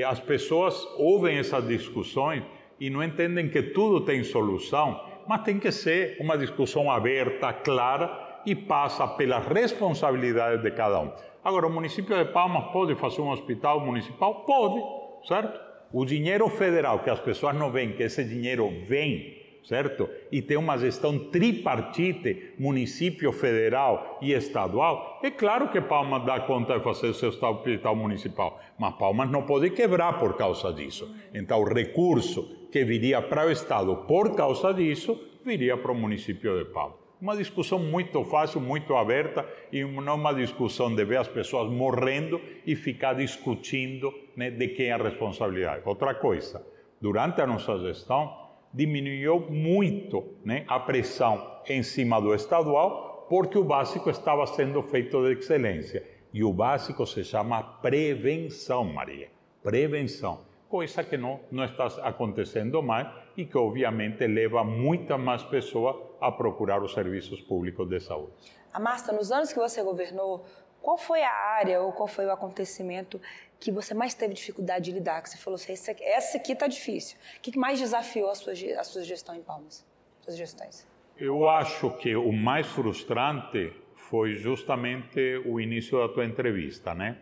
as 0.07 0.19
pessoas 0.19 0.87
ouvem 0.97 1.37
essas 1.37 1.67
discussões 1.67 2.41
e 2.79 2.89
não 2.89 3.03
entendem 3.03 3.47
que 3.47 3.61
tudo 3.61 4.01
tem 4.01 4.23
solução, 4.23 4.99
mas 5.27 5.43
tem 5.43 5.59
que 5.59 5.71
ser 5.71 6.17
uma 6.19 6.35
discussão 6.35 6.89
aberta, 6.89 7.53
clara 7.53 8.41
e 8.43 8.55
passa 8.55 9.07
pelas 9.07 9.45
responsabilidades 9.45 10.63
de 10.63 10.71
cada 10.71 10.99
um. 10.99 11.11
Agora, 11.43 11.67
o 11.67 11.71
município 11.71 12.17
de 12.17 12.31
Palmas 12.31 12.71
pode 12.73 12.95
fazer 12.95 13.21
um 13.21 13.29
hospital 13.29 13.81
municipal? 13.81 14.43
Pode, 14.45 14.81
certo? 15.27 15.61
O 15.93 16.03
dinheiro 16.03 16.49
federal, 16.49 16.97
que 17.03 17.09
as 17.11 17.19
pessoas 17.19 17.55
não 17.55 17.69
veem, 17.71 17.91
que 17.91 18.01
esse 18.01 18.23
dinheiro 18.23 18.67
vem 18.87 19.45
certo? 19.67 20.09
E 20.31 20.41
tem 20.41 20.55
uma 20.55 20.77
gestão 20.77 21.19
tripartite, 21.19 22.53
município, 22.57 23.33
federal 23.33 24.17
e 24.21 24.31
estadual. 24.31 25.19
É 25.21 25.29
claro 25.29 25.69
que 25.69 25.81
Palmas 25.81 26.25
dá 26.25 26.39
conta 26.39 26.77
de 26.77 26.83
fazer 26.83 27.13
seu 27.13 27.29
hospital 27.29 27.95
municipal, 27.95 28.59
mas 28.79 28.95
Palmas 28.95 29.29
não 29.29 29.43
pode 29.43 29.69
quebrar 29.71 30.17
por 30.19 30.37
causa 30.37 30.71
disso. 30.71 31.13
Então, 31.33 31.59
o 31.59 31.65
recurso 31.65 32.69
que 32.71 32.85
viria 32.85 33.21
para 33.21 33.45
o 33.45 33.51
Estado 33.51 33.93
por 34.07 34.35
causa 34.35 34.73
disso, 34.73 35.19
viria 35.45 35.75
para 35.75 35.91
o 35.91 35.95
município 35.95 36.57
de 36.57 36.71
Palmas. 36.71 36.95
Uma 37.19 37.35
discussão 37.35 37.79
muito 37.79 38.23
fácil, 38.23 38.61
muito 38.61 38.95
aberta 38.95 39.45
e 39.71 39.83
não 39.83 40.15
uma 40.15 40.33
discussão 40.33 40.93
de 40.95 41.03
ver 41.03 41.17
as 41.17 41.27
pessoas 41.27 41.69
morrendo 41.69 42.39
e 42.65 42.75
ficar 42.75 43.15
discutindo 43.15 44.13
né, 44.35 44.51
de 44.51 44.67
quem 44.69 44.85
é 44.85 44.91
a 44.91 44.97
responsabilidade. 44.97 45.81
Outra 45.83 46.13
coisa, 46.13 46.63
durante 47.01 47.41
a 47.41 47.47
nossa 47.47 47.75
gestão, 47.79 48.46
diminuiu 48.77 49.39
muito 49.49 50.35
né, 50.45 50.63
a 50.67 50.79
pressão 50.79 51.61
em 51.67 51.81
cima 51.81 52.21
do 52.21 52.33
estadual, 52.33 53.25
porque 53.27 53.57
o 53.57 53.63
básico 53.63 54.09
estava 54.09 54.45
sendo 54.45 54.83
feito 54.83 55.21
de 55.23 55.33
excelência. 55.33 56.05
E 56.31 56.43
o 56.43 56.53
básico 56.53 57.05
se 57.07 57.23
chama 57.23 57.63
prevenção, 57.81 58.83
Maria. 58.83 59.29
Prevenção. 59.63 60.45
Coisa 60.69 61.03
que 61.03 61.17
não, 61.17 61.39
não 61.49 61.63
está 61.63 61.87
acontecendo 62.03 62.83
mais 62.83 63.07
e 63.35 63.45
que, 63.45 63.57
obviamente, 63.57 64.27
leva 64.27 64.63
muita 64.63 65.17
mais 65.17 65.41
pessoas 65.41 65.95
a 66.21 66.31
procurar 66.31 66.83
os 66.83 66.93
serviços 66.93 67.41
públicos 67.41 67.89
de 67.89 67.99
saúde. 67.99 68.33
Amasta, 68.71 69.11
nos 69.11 69.31
anos 69.31 69.51
que 69.51 69.59
você 69.59 69.81
governou, 69.81 70.45
qual 70.81 70.97
foi 70.97 71.21
a 71.21 71.33
área 71.33 71.81
ou 71.81 71.91
qual 71.91 72.07
foi 72.07 72.25
o 72.25 72.31
acontecimento 72.31 73.19
que 73.59 73.71
você 73.71 73.93
mais 73.93 74.13
teve 74.13 74.33
dificuldade 74.33 74.85
de 74.85 74.91
lidar? 74.91 75.21
Que 75.21 75.29
você 75.29 75.37
falou 75.37 75.55
assim, 75.55 75.73
essa 75.73 75.95
essa 75.99 76.37
aqui 76.37 76.55
tá 76.55 76.67
difícil. 76.67 77.17
O 77.37 77.41
que 77.41 77.57
mais 77.57 77.79
desafiou 77.79 78.29
a 78.29 78.35
sua, 78.35 78.53
a 78.53 78.83
sua 78.83 79.03
gestão 79.03 79.35
em 79.35 79.41
Palmas? 79.41 79.85
Suas 80.21 80.37
gestões? 80.37 80.87
Eu 81.17 81.49
acho 81.49 81.89
que 81.97 82.15
o 82.15 82.31
mais 82.31 82.67
frustrante 82.67 83.73
foi 83.95 84.35
justamente 84.35 85.41
o 85.45 85.59
início 85.59 85.99
da 85.99 86.13
tua 86.13 86.25
entrevista, 86.25 86.93
né? 86.93 87.17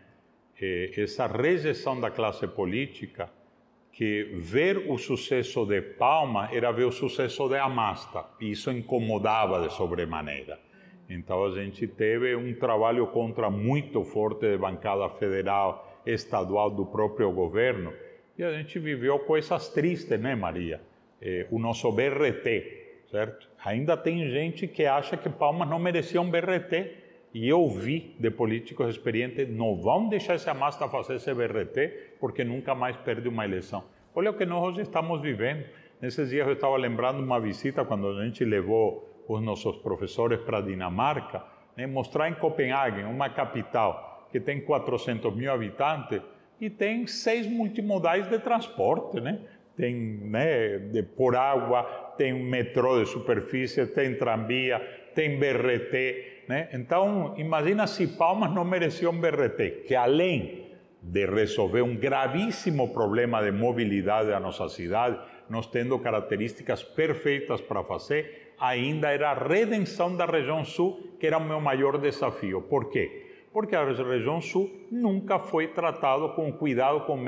Essa 0.96 1.26
rejeição 1.26 2.00
da 2.00 2.10
classe 2.10 2.46
política 2.46 3.30
que 3.92 4.24
ver 4.34 4.90
o 4.90 4.98
sucesso 4.98 5.64
de 5.64 5.80
Palma 5.80 6.50
era 6.52 6.70
ver 6.70 6.84
o 6.84 6.92
sucesso 6.92 7.48
de 7.48 7.56
Amasta. 7.56 8.26
E 8.38 8.50
isso 8.50 8.70
incomodava 8.70 9.66
de 9.66 9.74
sobremaneira. 9.74 10.60
Então 11.08 11.44
a 11.44 11.50
gente 11.50 11.86
teve 11.86 12.34
um 12.34 12.54
trabalho 12.54 13.06
contra 13.08 13.48
muito 13.50 14.02
forte 14.04 14.40
de 14.40 14.58
bancada 14.58 15.08
federal, 15.10 16.00
estadual 16.04 16.70
do 16.70 16.84
próprio 16.84 17.30
governo 17.30 17.92
e 18.38 18.44
a 18.44 18.52
gente 18.52 18.78
viveu 18.78 19.18
coisas 19.20 19.68
tristes, 19.68 20.20
né, 20.20 20.34
Maria? 20.34 20.80
Eh, 21.22 21.46
o 21.50 21.58
nosso 21.58 21.90
BRT, 21.90 23.04
certo? 23.10 23.48
Ainda 23.64 23.96
tem 23.96 24.28
gente 24.30 24.66
que 24.66 24.84
acha 24.84 25.16
que 25.16 25.30
Palmas 25.30 25.68
não 25.68 25.78
merecia 25.78 26.20
um 26.20 26.30
BRT 26.30 26.92
e 27.32 27.48
eu 27.48 27.68
vi 27.68 28.14
de 28.18 28.30
políticos 28.30 28.88
experientes 28.88 29.48
não 29.48 29.76
vão 29.76 30.08
deixar 30.08 30.34
esse 30.34 30.50
Amasta 30.50 30.88
fazer 30.88 31.16
esse 31.16 31.32
BRT 31.32 32.16
porque 32.20 32.44
nunca 32.44 32.74
mais 32.74 32.96
perde 32.96 33.28
uma 33.28 33.44
eleição. 33.44 33.84
Olha 34.14 34.30
o 34.30 34.34
que 34.34 34.44
nós 34.44 34.62
hoje 34.62 34.82
estamos 34.82 35.20
vivendo. 35.22 35.64
Nesses 36.00 36.28
dias 36.30 36.46
eu 36.46 36.54
estava 36.54 36.76
lembrando 36.76 37.20
uma 37.20 37.40
visita 37.40 37.84
quando 37.84 38.08
a 38.08 38.24
gente 38.24 38.44
levou 38.44 39.15
os 39.28 39.42
nossos 39.42 39.76
professores 39.76 40.40
para 40.40 40.58
a 40.58 40.60
Dinamarca, 40.60 41.42
né, 41.76 41.86
mostrar 41.86 42.28
em 42.28 42.34
Copenhague, 42.34 43.02
uma 43.02 43.28
capital 43.28 44.28
que 44.30 44.40
tem 44.40 44.60
400 44.60 45.34
mil 45.34 45.52
habitantes 45.52 46.20
e 46.60 46.70
tem 46.70 47.06
seis 47.06 47.46
multimodais 47.46 48.28
de 48.28 48.38
transporte, 48.38 49.20
né? 49.20 49.40
Tem 49.76 49.94
né, 49.94 50.78
de, 50.78 51.02
por 51.02 51.36
água, 51.36 51.82
tem 52.16 52.32
metrô 52.32 53.02
de 53.02 53.08
superfície, 53.10 53.86
tem 53.86 54.14
tramvia, 54.14 54.80
tem 55.14 55.38
BRT, 55.38 56.44
né? 56.48 56.68
Então, 56.72 57.34
imagina 57.36 57.86
se 57.86 58.06
Palmas 58.06 58.54
não 58.54 58.64
merecia 58.64 59.10
um 59.10 59.20
BRT, 59.20 59.84
que 59.86 59.94
além 59.94 60.66
de 61.02 61.26
resolver 61.26 61.82
um 61.82 61.94
gravíssimo 61.94 62.92
problema 62.92 63.42
de 63.42 63.52
mobilidade 63.52 64.28
da 64.28 64.40
nossa 64.40 64.68
cidade, 64.68 65.18
nós 65.48 65.66
tendo 65.66 65.98
características 65.98 66.82
perfeitas 66.82 67.60
para 67.60 67.84
fazer, 67.84 68.45
ainda 68.58 69.10
era 69.10 69.30
a 69.30 69.34
redenção 69.34 70.16
da 70.16 70.26
região 70.26 70.64
sul, 70.64 71.14
que 71.18 71.26
era 71.26 71.38
o 71.38 71.44
meu 71.44 71.60
maior 71.60 71.98
desafio. 71.98 72.62
Por 72.62 72.90
quê? 72.90 73.24
Porque 73.52 73.74
a 73.74 73.84
região 73.84 74.40
sul 74.40 74.70
nunca 74.90 75.38
foi 75.38 75.68
tratada 75.68 76.28
com 76.30 76.52
cuidado, 76.52 77.00
com 77.00 77.18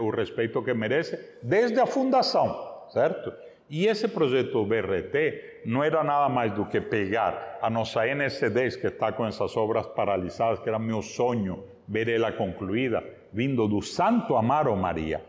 o 0.00 0.10
respeito 0.10 0.62
que 0.62 0.74
merece, 0.74 1.18
desde 1.42 1.78
a 1.78 1.86
fundação, 1.86 2.84
certo? 2.88 3.32
E 3.70 3.86
esse 3.86 4.08
projeto 4.08 4.64
BRT 4.66 5.62
não 5.64 5.82
era 5.82 6.04
nada 6.04 6.28
mais 6.28 6.52
do 6.52 6.66
que 6.66 6.80
pegar 6.80 7.58
a 7.62 7.70
nossa 7.70 8.02
NC10, 8.02 8.80
que 8.80 8.88
está 8.88 9.12
com 9.12 9.24
essas 9.24 9.56
obras 9.56 9.86
paralisadas, 9.86 10.58
que 10.58 10.68
era 10.68 10.78
meu 10.78 11.00
sonho 11.00 11.64
ver 11.88 12.08
ela 12.08 12.32
concluída, 12.32 13.02
vindo 13.32 13.66
do 13.66 13.80
Santo 13.80 14.36
Amaro 14.36 14.76
Maria, 14.76 15.24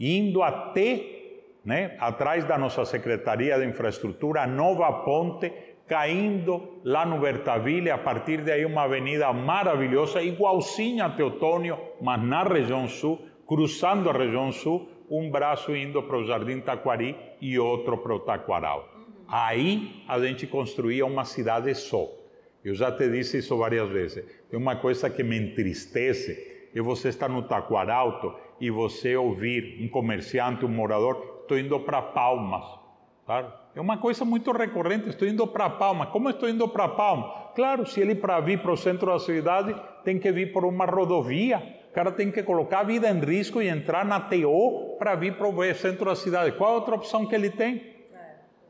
indo 0.00 0.42
até 0.42 1.23
né? 1.64 1.96
atrás 1.98 2.44
da 2.44 2.58
nossa 2.58 2.84
Secretaria 2.84 3.58
de 3.58 3.66
Infraestrutura, 3.66 4.42
a 4.42 4.46
nova 4.46 4.92
ponte, 5.04 5.52
caindo 5.86 6.80
lá 6.84 7.04
no 7.04 7.18
Bertaville, 7.18 7.90
a 7.90 7.98
partir 7.98 8.42
de 8.42 8.50
aí 8.50 8.64
uma 8.64 8.82
avenida 8.82 9.32
maravilhosa, 9.32 10.22
igualzinha 10.22 11.06
a 11.06 11.10
Teotônio, 11.10 11.78
mas 12.00 12.22
na 12.22 12.42
região 12.42 12.88
sul, 12.88 13.20
cruzando 13.46 14.08
a 14.08 14.12
região 14.12 14.50
sul, 14.52 14.88
um 15.10 15.30
braço 15.30 15.74
indo 15.76 16.02
para 16.02 16.18
o 16.18 16.24
Jardim 16.24 16.60
Taquari 16.60 17.16
e 17.40 17.58
outro 17.58 17.98
para 17.98 18.14
o 18.14 18.20
Taquaral. 18.20 18.88
Aí 19.28 20.02
a 20.08 20.18
gente 20.18 20.46
construía 20.46 21.04
uma 21.04 21.24
cidade 21.24 21.74
só. 21.74 22.08
Eu 22.64 22.74
já 22.74 22.90
te 22.90 23.08
disse 23.10 23.38
isso 23.38 23.56
várias 23.58 23.88
vezes. 23.90 24.24
Tem 24.50 24.58
uma 24.58 24.76
coisa 24.76 25.10
que 25.10 25.22
me 25.22 25.36
entristece, 25.36 26.70
é 26.74 26.80
você 26.80 27.08
estar 27.08 27.28
no 27.28 27.42
Taquaralto 27.42 28.34
e 28.58 28.70
você 28.70 29.16
ouvir 29.16 29.78
um 29.82 29.88
comerciante, 29.88 30.64
um 30.64 30.68
morador, 30.68 31.33
estou 31.44 31.58
indo 31.58 31.78
para 31.80 32.02
Palmas. 32.02 32.64
Tá? 33.26 33.44
É 33.74 33.80
uma 33.80 33.96
coisa 33.98 34.24
muito 34.24 34.50
recorrente, 34.52 35.08
estou 35.08 35.28
indo 35.28 35.46
para 35.46 35.70
Palmas. 35.70 36.08
Como 36.08 36.28
estou 36.28 36.48
indo 36.48 36.66
para 36.68 36.88
Palmas? 36.88 37.30
Claro, 37.54 37.86
se 37.86 38.00
ele 38.00 38.14
para 38.14 38.40
vir 38.40 38.60
para 38.60 38.72
o 38.72 38.76
centro 38.76 39.06
da 39.06 39.18
cidade, 39.18 39.74
tem 40.02 40.18
que 40.18 40.30
vir 40.32 40.52
por 40.52 40.64
uma 40.64 40.84
rodovia. 40.84 41.62
O 41.90 41.94
cara 41.94 42.10
tem 42.10 42.30
que 42.30 42.42
colocar 42.42 42.80
a 42.80 42.84
vida 42.84 43.08
em 43.08 43.20
risco 43.20 43.62
e 43.62 43.68
entrar 43.68 44.04
na 44.04 44.20
TO 44.20 44.96
para 44.98 45.14
vir 45.14 45.36
para 45.36 45.48
o 45.48 45.74
centro 45.74 46.06
da 46.06 46.16
cidade. 46.16 46.52
Qual 46.52 46.74
outra 46.74 46.94
opção 46.94 47.26
que 47.26 47.34
ele 47.34 47.50
tem? 47.50 47.94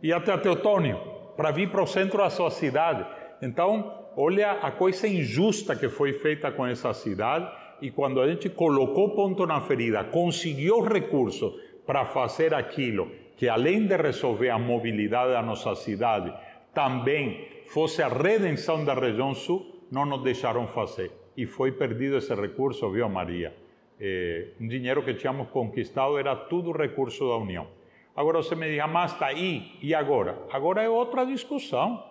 E 0.02 0.12
até 0.12 0.32
a 0.32 0.38
Teotônio, 0.38 1.00
para 1.36 1.50
vir 1.50 1.70
para 1.70 1.82
o 1.82 1.86
centro 1.86 2.18
da 2.18 2.28
sua 2.28 2.50
cidade. 2.50 3.06
Então, 3.40 4.04
olha 4.16 4.52
a 4.52 4.70
coisa 4.70 5.08
injusta 5.08 5.74
que 5.74 5.88
foi 5.88 6.12
feita 6.14 6.52
com 6.52 6.66
essa 6.66 6.92
cidade 6.92 7.50
e 7.80 7.90
quando 7.90 8.20
a 8.20 8.28
gente 8.28 8.48
colocou 8.48 9.14
ponto 9.14 9.46
na 9.46 9.60
ferida, 9.60 10.04
conseguiu 10.04 10.80
recursos 10.80 11.54
para 11.86 12.04
fazer 12.06 12.54
aquilo 12.54 13.10
que, 13.36 13.48
além 13.48 13.86
de 13.86 13.96
resolver 13.96 14.50
a 14.50 14.58
mobilidade 14.58 15.32
da 15.32 15.42
nossa 15.42 15.74
cidade, 15.74 16.32
também 16.72 17.48
fosse 17.66 18.02
a 18.02 18.08
redenção 18.08 18.84
da 18.84 18.94
região 18.94 19.34
sul, 19.34 19.84
não 19.90 20.04
nos 20.04 20.22
deixaram 20.22 20.66
fazer. 20.68 21.10
E 21.36 21.46
foi 21.46 21.72
perdido 21.72 22.16
esse 22.16 22.34
recurso, 22.34 22.90
viu, 22.90 23.08
Maria? 23.08 23.54
É, 24.00 24.48
um 24.60 24.68
dinheiro 24.68 25.02
que 25.02 25.14
tínhamos 25.14 25.48
conquistado 25.50 26.18
era 26.18 26.34
tudo 26.34 26.72
recurso 26.72 27.28
da 27.28 27.36
União. 27.36 27.66
Agora 28.16 28.38
você 28.38 28.54
me 28.54 28.68
diz, 28.68 28.84
mas 28.88 29.12
está 29.12 29.26
aí, 29.26 29.72
e 29.82 29.94
agora? 29.94 30.38
Agora 30.52 30.82
é 30.82 30.88
outra 30.88 31.24
discussão, 31.24 32.02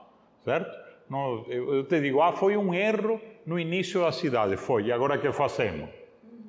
certo? 0.43 0.77
Não, 1.09 1.45
eu 1.47 1.83
te 1.85 2.01
digo, 2.01 2.21
ah, 2.21 2.33
foi 2.33 2.57
um 2.57 2.73
erro 2.73 3.21
no 3.45 3.59
início 3.59 4.01
da 4.01 4.11
cidade, 4.11 4.57
foi, 4.57 4.83
e 4.83 4.91
agora 4.91 5.17
que 5.17 5.31
fazemos? 5.31 5.89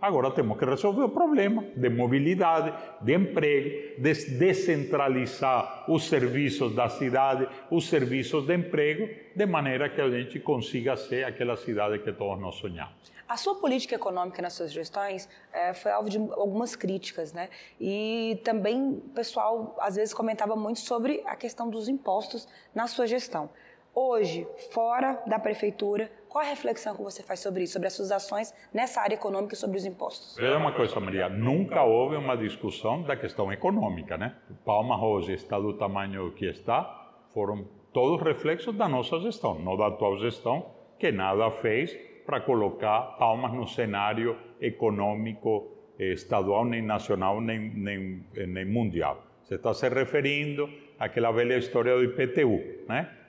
Agora 0.00 0.30
temos 0.30 0.58
que 0.58 0.64
resolver 0.64 1.02
o 1.02 1.08
problema 1.08 1.64
de 1.76 1.88
mobilidade, 1.88 2.74
de 3.00 3.14
emprego, 3.14 4.02
de 4.02 4.14
descentralizar 4.38 5.90
os 5.90 6.04
serviços 6.08 6.74
da 6.74 6.88
cidade, 6.88 7.48
os 7.70 7.88
serviços 7.88 8.46
de 8.46 8.54
emprego, 8.54 9.08
de 9.34 9.46
maneira 9.46 9.88
que 9.88 10.00
a 10.00 10.10
gente 10.10 10.40
consiga 10.40 10.96
ser 10.96 11.24
aquela 11.24 11.56
cidade 11.56 11.98
que 12.00 12.12
todos 12.12 12.40
nós 12.40 12.56
sonhamos. 12.56 13.14
A 13.26 13.38
sua 13.38 13.54
política 13.54 13.94
econômica 13.94 14.42
nas 14.42 14.52
suas 14.52 14.70
gestões 14.70 15.28
é, 15.52 15.72
foi 15.72 15.90
alvo 15.90 16.10
de 16.10 16.18
algumas 16.18 16.76
críticas, 16.76 17.32
né? 17.32 17.48
E 17.80 18.38
também 18.44 18.90
o 18.90 19.10
pessoal 19.14 19.74
às 19.80 19.96
vezes 19.96 20.12
comentava 20.12 20.54
muito 20.54 20.80
sobre 20.80 21.22
a 21.24 21.34
questão 21.34 21.70
dos 21.70 21.88
impostos 21.88 22.46
na 22.74 22.86
sua 22.86 23.06
gestão. 23.06 23.48
Hoje, 23.94 24.46
fora 24.72 25.22
da 25.26 25.38
prefeitura, 25.38 26.10
qual 26.34 26.44
a 26.44 26.48
reflexão 26.48 26.96
que 26.96 27.02
você 27.04 27.22
faz 27.22 27.38
sobre 27.38 27.62
isso, 27.62 27.74
sobre 27.74 27.86
as 27.86 27.92
suas 27.92 28.10
ações 28.10 28.52
nessa 28.74 29.00
área 29.00 29.14
econômica 29.14 29.54
e 29.54 29.56
sobre 29.56 29.76
os 29.76 29.84
impostos? 29.84 30.36
É 30.36 30.56
uma 30.56 30.72
coisa, 30.72 30.98
Maria, 30.98 31.28
nunca 31.28 31.84
houve 31.84 32.16
uma 32.16 32.36
discussão 32.36 33.02
da 33.02 33.16
questão 33.16 33.52
econômica, 33.52 34.18
né? 34.18 34.34
Palma 34.64 35.00
hoje 35.00 35.32
está 35.32 35.60
do 35.60 35.74
tamanho 35.74 36.32
que 36.32 36.46
está, 36.46 37.22
foram 37.32 37.64
todos 37.92 38.20
reflexos 38.20 38.74
da 38.74 38.88
nossa 38.88 39.20
gestão, 39.20 39.60
não 39.60 39.76
da 39.76 39.86
atual 39.86 40.18
gestão, 40.18 40.72
que 40.98 41.12
nada 41.12 41.52
fez 41.52 41.96
para 42.26 42.40
colocar 42.40 43.16
Palmas 43.16 43.52
no 43.52 43.68
cenário 43.68 44.36
econômico 44.60 45.68
eh, 46.00 46.14
estadual, 46.14 46.64
nem 46.64 46.82
nacional, 46.82 47.40
nem, 47.40 47.60
nem, 47.60 48.26
eh, 48.34 48.44
nem 48.44 48.64
mundial. 48.64 49.22
Você 49.44 49.54
está 49.54 49.72
se 49.72 49.88
referindo 49.88 50.68
àquela 50.98 51.30
velha 51.30 51.56
história 51.56 51.94
do 51.94 52.02
IPTU, 52.02 52.60
né? 52.88 53.23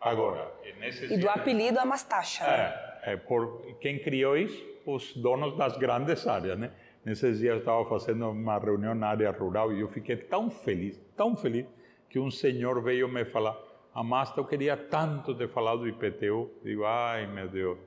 Agora, 0.00 0.52
nesse... 0.78 1.12
E 1.12 1.18
do 1.18 1.28
apelido 1.28 1.78
Amastacha. 1.78 2.44
É, 2.44 3.12
é, 3.12 3.16
por 3.16 3.76
quem 3.80 3.98
criou 3.98 4.36
isso? 4.36 4.66
Os 4.86 5.14
donos 5.14 5.56
das 5.56 5.76
grandes 5.76 6.26
áreas, 6.26 6.58
né? 6.58 6.70
Nesses 7.04 7.38
dias 7.38 7.54
eu 7.54 7.58
estava 7.58 7.84
fazendo 7.86 8.30
uma 8.30 8.58
reunião 8.58 8.94
na 8.94 9.08
área 9.08 9.30
rural 9.30 9.72
e 9.72 9.80
eu 9.80 9.88
fiquei 9.88 10.16
tão 10.16 10.50
feliz, 10.50 11.00
tão 11.16 11.36
feliz, 11.36 11.66
que 12.08 12.18
um 12.18 12.30
senhor 12.30 12.82
veio 12.82 13.08
me 13.08 13.24
falar, 13.24 13.56
Amasta, 13.94 14.40
eu 14.40 14.44
queria 14.44 14.76
tanto 14.76 15.34
te 15.34 15.48
falar 15.48 15.76
do 15.76 15.88
IPTU. 15.88 16.50
Digo, 16.62 16.84
ai 16.84 17.26
meu 17.26 17.48
Deus. 17.48 17.78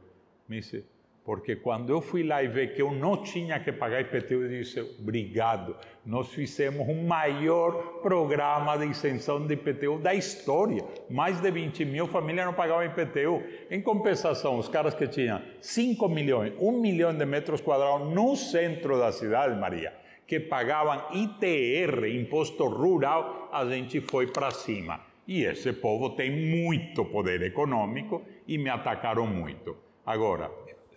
Me 0.47 0.59
disse, 0.59 0.85
porque 1.23 1.55
quando 1.55 1.91
eu 1.91 2.01
fui 2.01 2.23
lá 2.23 2.41
e 2.41 2.47
vi 2.47 2.67
que 2.69 2.81
eu 2.81 2.91
não 2.91 3.17
tinha 3.17 3.59
que 3.59 3.71
pagar 3.71 4.01
IPTU, 4.01 4.41
eu 4.41 4.49
disse, 4.49 4.79
obrigado, 4.99 5.75
nós 6.03 6.29
fizemos 6.29 6.87
o 6.87 6.95
maior 6.95 8.01
programa 8.01 8.75
de 8.77 8.87
isenção 8.87 9.45
de 9.45 9.53
IPTU 9.53 9.99
da 9.99 10.15
história. 10.15 10.83
Mais 11.09 11.39
de 11.39 11.51
20 11.51 11.85
mil 11.85 12.07
famílias 12.07 12.47
não 12.47 12.53
pagavam 12.53 12.83
IPTU. 12.85 13.43
Em 13.69 13.79
compensação, 13.81 14.57
os 14.57 14.67
caras 14.67 14.95
que 14.95 15.07
tinham 15.07 15.41
5 15.61 16.09
milhões, 16.09 16.53
1 16.59 16.71
milhão 16.81 17.15
de 17.15 17.25
metros 17.25 17.61
quadrados 17.61 18.11
no 18.11 18.35
centro 18.35 18.97
da 18.97 19.11
cidade, 19.11 19.59
Maria, 19.59 19.93
que 20.25 20.39
pagavam 20.39 21.03
ITR, 21.13 22.07
Imposto 22.07 22.65
Rural, 22.67 23.49
a 23.53 23.63
gente 23.65 24.01
foi 24.01 24.25
para 24.25 24.49
cima. 24.49 24.99
E 25.27 25.43
esse 25.43 25.71
povo 25.73 26.09
tem 26.09 26.31
muito 26.31 27.05
poder 27.05 27.43
econômico 27.43 28.23
e 28.47 28.57
me 28.57 28.69
atacaram 28.71 29.27
muito. 29.27 29.77
Agora, 30.03 30.49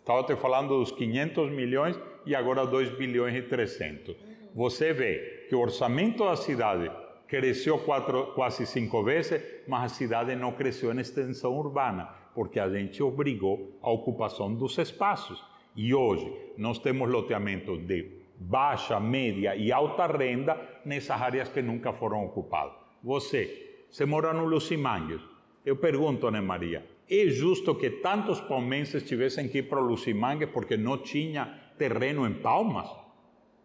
Estava 0.05 0.23
te 0.23 0.37
falando 0.37 0.79
dos 0.79 0.93
500 0.93 1.51
milhões 1.51 1.99
e 2.27 2.35
agora 2.35 2.67
2 2.67 2.91
bilhões 2.91 3.35
e 3.37 3.41
300. 3.41 4.15
Você 4.55 4.93
vê 4.93 5.47
que 5.49 5.55
o 5.55 5.61
orçamento 5.61 6.27
da 6.27 6.37
cidade 6.37 6.91
cresceu 7.27 7.79
quatro, 7.79 8.27
quase 8.35 8.67
cinco 8.67 9.03
vezes, 9.03 9.43
mas 9.67 9.85
a 9.85 9.95
cidade 9.95 10.37
não 10.37 10.53
cresceu 10.53 10.93
em 10.93 11.01
extensão 11.01 11.57
urbana, 11.57 12.07
porque 12.35 12.61
a 12.61 12.69
gente 12.69 13.03
obrigou 13.03 13.79
a 13.81 13.91
ocupação 13.91 14.55
dos 14.55 14.77
espaços. 14.77 15.43
E 15.75 15.95
hoje 15.95 16.31
nós 16.59 16.79
temos 16.79 17.09
loteamento 17.11 17.79
de 17.79 18.25
baixa, 18.39 19.01
média 19.01 19.57
e 19.57 19.73
alta 19.73 20.07
renda 20.07 20.61
nessas 20.85 21.19
áreas 21.19 21.49
que 21.49 21.63
nunca 21.63 21.95
foram 21.95 22.27
ocupadas. 22.27 22.75
Você, 23.03 23.87
você 23.91 24.05
mora 24.05 24.35
no 24.35 24.45
Lucimangues. 24.45 25.23
Eu 25.65 25.77
pergunto, 25.77 26.27
Ana 26.27 26.43
Maria, 26.43 26.85
é 27.11 27.29
justo 27.29 27.75
que 27.75 27.91
tantos 27.91 28.41
palmenses 28.41 29.03
tivessem 29.03 29.49
que 29.49 29.59
ir 29.59 29.65
para 29.65 29.81
Lucimangue 29.81 30.47
porque 30.47 30.77
não 30.77 30.97
tinha 30.97 31.47
terreno 31.77 32.27
em 32.27 32.33
Palmas? 32.33 32.89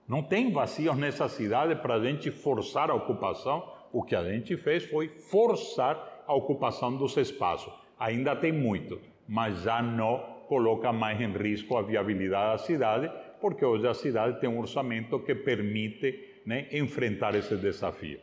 Não 0.07 0.21
tem 0.21 0.51
vazios 0.51 0.97
nessa 0.97 1.29
cidade 1.29 1.75
para 1.75 1.95
a 1.95 2.03
gente 2.03 2.31
forçar 2.31 2.89
a 2.89 2.95
ocupação? 2.95 3.63
O 3.93 4.03
que 4.03 4.15
a 4.15 4.23
gente 4.23 4.57
fez 4.57 4.83
foi 4.83 5.07
forçar 5.07 6.23
a 6.27 6.33
ocupação 6.33 6.95
dos 6.97 7.15
espaços. 7.15 7.71
Ainda 7.97 8.35
tem 8.35 8.51
muito, 8.51 8.99
mas 9.27 9.61
já 9.61 9.81
não 9.81 10.17
coloca 10.47 10.91
mais 10.91 11.19
em 11.21 11.31
risco 11.31 11.77
a 11.77 11.81
viabilidade 11.81 12.51
da 12.51 12.57
cidade, 12.57 13.11
porque 13.39 13.63
hoje 13.63 13.87
a 13.87 13.93
cidade 13.93 14.39
tem 14.41 14.49
um 14.49 14.59
orçamento 14.59 15.19
que 15.19 15.33
permite 15.33 16.41
né, 16.45 16.67
enfrentar 16.71 17.35
esse 17.35 17.55
desafio. 17.55 18.19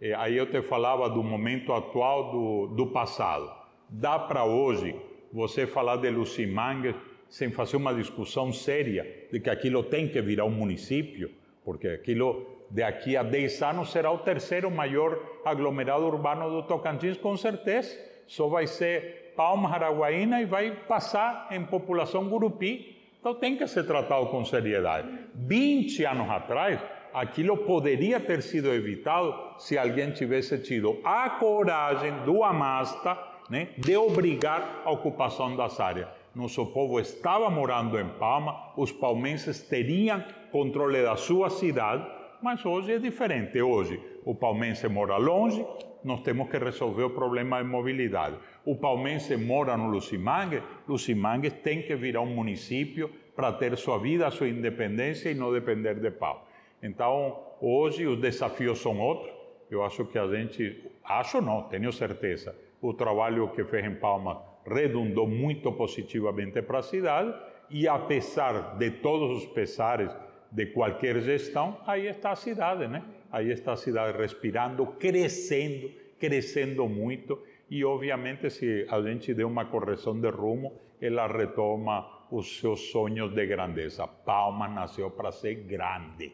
E 0.00 0.12
aí 0.14 0.36
eu 0.36 0.46
te 0.50 0.62
falava 0.62 1.10
do 1.10 1.22
momento 1.22 1.72
atual 1.72 2.30
do, 2.30 2.66
do 2.74 2.86
passado 2.86 3.63
dá 3.94 4.18
para 4.18 4.44
hoje 4.44 4.94
você 5.32 5.66
falar 5.66 5.96
de 5.96 6.10
Lucimanga 6.10 6.94
sem 7.28 7.50
fazer 7.50 7.76
uma 7.76 7.94
discussão 7.94 8.52
séria 8.52 9.26
de 9.32 9.38
que 9.38 9.48
aquilo 9.48 9.84
tem 9.84 10.08
que 10.08 10.20
virar 10.20 10.44
um 10.44 10.50
município, 10.50 11.30
porque 11.64 11.88
aquilo 11.88 12.44
daqui 12.70 13.16
a 13.16 13.22
10 13.22 13.62
anos 13.62 13.92
será 13.92 14.10
o 14.10 14.18
terceiro 14.18 14.70
maior 14.70 15.18
aglomerado 15.44 16.04
urbano 16.04 16.50
do 16.50 16.62
Tocantins, 16.64 17.16
com 17.16 17.36
certeza. 17.36 17.96
Só 18.26 18.48
vai 18.48 18.66
ser 18.66 19.32
Palmas, 19.36 19.72
Araguaína 19.72 20.42
e 20.42 20.44
vai 20.44 20.72
passar 20.88 21.48
em 21.50 21.64
população 21.64 22.28
Gurupi. 22.28 22.96
Então 23.20 23.34
tem 23.34 23.56
que 23.56 23.66
ser 23.66 23.86
tratado 23.86 24.26
com 24.26 24.44
seriedade. 24.44 25.08
20 25.34 26.04
anos 26.04 26.30
atrás, 26.30 26.80
aquilo 27.12 27.58
poderia 27.58 28.18
ter 28.18 28.42
sido 28.42 28.72
evitado 28.72 29.34
se 29.58 29.78
alguém 29.78 30.10
tivesse 30.10 30.58
tido 30.58 30.98
a 31.04 31.30
coragem 31.30 32.12
do 32.24 32.42
Amasta 32.42 33.33
né, 33.48 33.68
de 33.76 33.96
obrigar 33.96 34.82
a 34.84 34.90
ocupação 34.90 35.54
das 35.56 35.78
áreas. 35.80 36.08
Nosso 36.34 36.66
povo 36.66 36.98
estava 36.98 37.48
morando 37.48 37.98
em 37.98 38.08
Palma, 38.18 38.72
os 38.76 38.90
palmenses 38.90 39.62
teriam 39.62 40.24
controle 40.50 41.02
da 41.02 41.16
sua 41.16 41.48
cidade, 41.50 42.04
mas 42.42 42.64
hoje 42.64 42.92
é 42.92 42.98
diferente. 42.98 43.60
Hoje 43.60 44.00
o 44.24 44.34
palmense 44.34 44.88
mora 44.88 45.16
longe, 45.16 45.64
nós 46.02 46.20
temos 46.20 46.48
que 46.50 46.58
resolver 46.58 47.04
o 47.04 47.10
problema 47.10 47.62
de 47.62 47.68
mobilidade. 47.68 48.36
O 48.64 48.76
palmense 48.76 49.36
mora 49.36 49.76
no 49.76 49.88
Lucimangue, 49.88 50.62
Lucimangue 50.88 51.50
tem 51.50 51.82
que 51.82 51.94
virar 51.94 52.20
um 52.20 52.34
município 52.34 53.10
para 53.34 53.52
ter 53.52 53.76
sua 53.76 53.98
vida, 53.98 54.30
sua 54.30 54.48
independência 54.48 55.30
e 55.30 55.34
não 55.34 55.52
depender 55.52 55.94
de 55.94 56.10
pau. 56.10 56.46
Então, 56.82 57.38
hoje 57.60 58.06
os 58.06 58.20
desafios 58.20 58.78
são 58.78 58.98
outros. 59.00 59.32
Eu 59.70 59.82
acho 59.82 60.04
que 60.04 60.18
a 60.18 60.26
gente, 60.26 60.84
acho 61.02 61.40
não, 61.40 61.62
tenho 61.62 61.90
certeza, 61.92 62.54
o 62.84 62.92
trabalho 62.92 63.48
que 63.48 63.64
fez 63.64 63.82
em 63.86 63.94
Palma 63.94 64.42
redundou 64.66 65.26
muito 65.26 65.72
positivamente 65.72 66.60
para 66.60 66.80
a 66.80 66.82
cidade 66.82 67.34
e 67.70 67.88
apesar 67.88 68.76
de 68.76 68.90
todos 68.90 69.38
os 69.38 69.46
pesares 69.46 70.14
de 70.50 70.66
qualquer 70.66 71.18
gestão, 71.20 71.78
aí 71.86 72.06
está 72.06 72.32
a 72.32 72.36
cidade, 72.36 72.86
né? 72.86 73.02
Aí 73.32 73.50
está 73.50 73.72
a 73.72 73.76
cidade 73.76 74.18
respirando, 74.18 74.86
crescendo, 74.98 75.90
crescendo 76.20 76.86
muito 76.86 77.42
e 77.70 77.82
obviamente 77.84 78.50
se 78.50 78.86
a 78.90 79.00
gente 79.00 79.32
der 79.32 79.46
uma 79.46 79.64
correção 79.64 80.20
de 80.20 80.28
rumo, 80.28 80.78
ela 81.00 81.26
retoma 81.26 82.26
os 82.30 82.58
seus 82.60 82.90
sonhos 82.90 83.32
de 83.34 83.46
grandeza. 83.46 84.06
Palma 84.06 84.68
nasceu 84.68 85.10
para 85.10 85.32
ser 85.32 85.54
grande. 85.54 86.32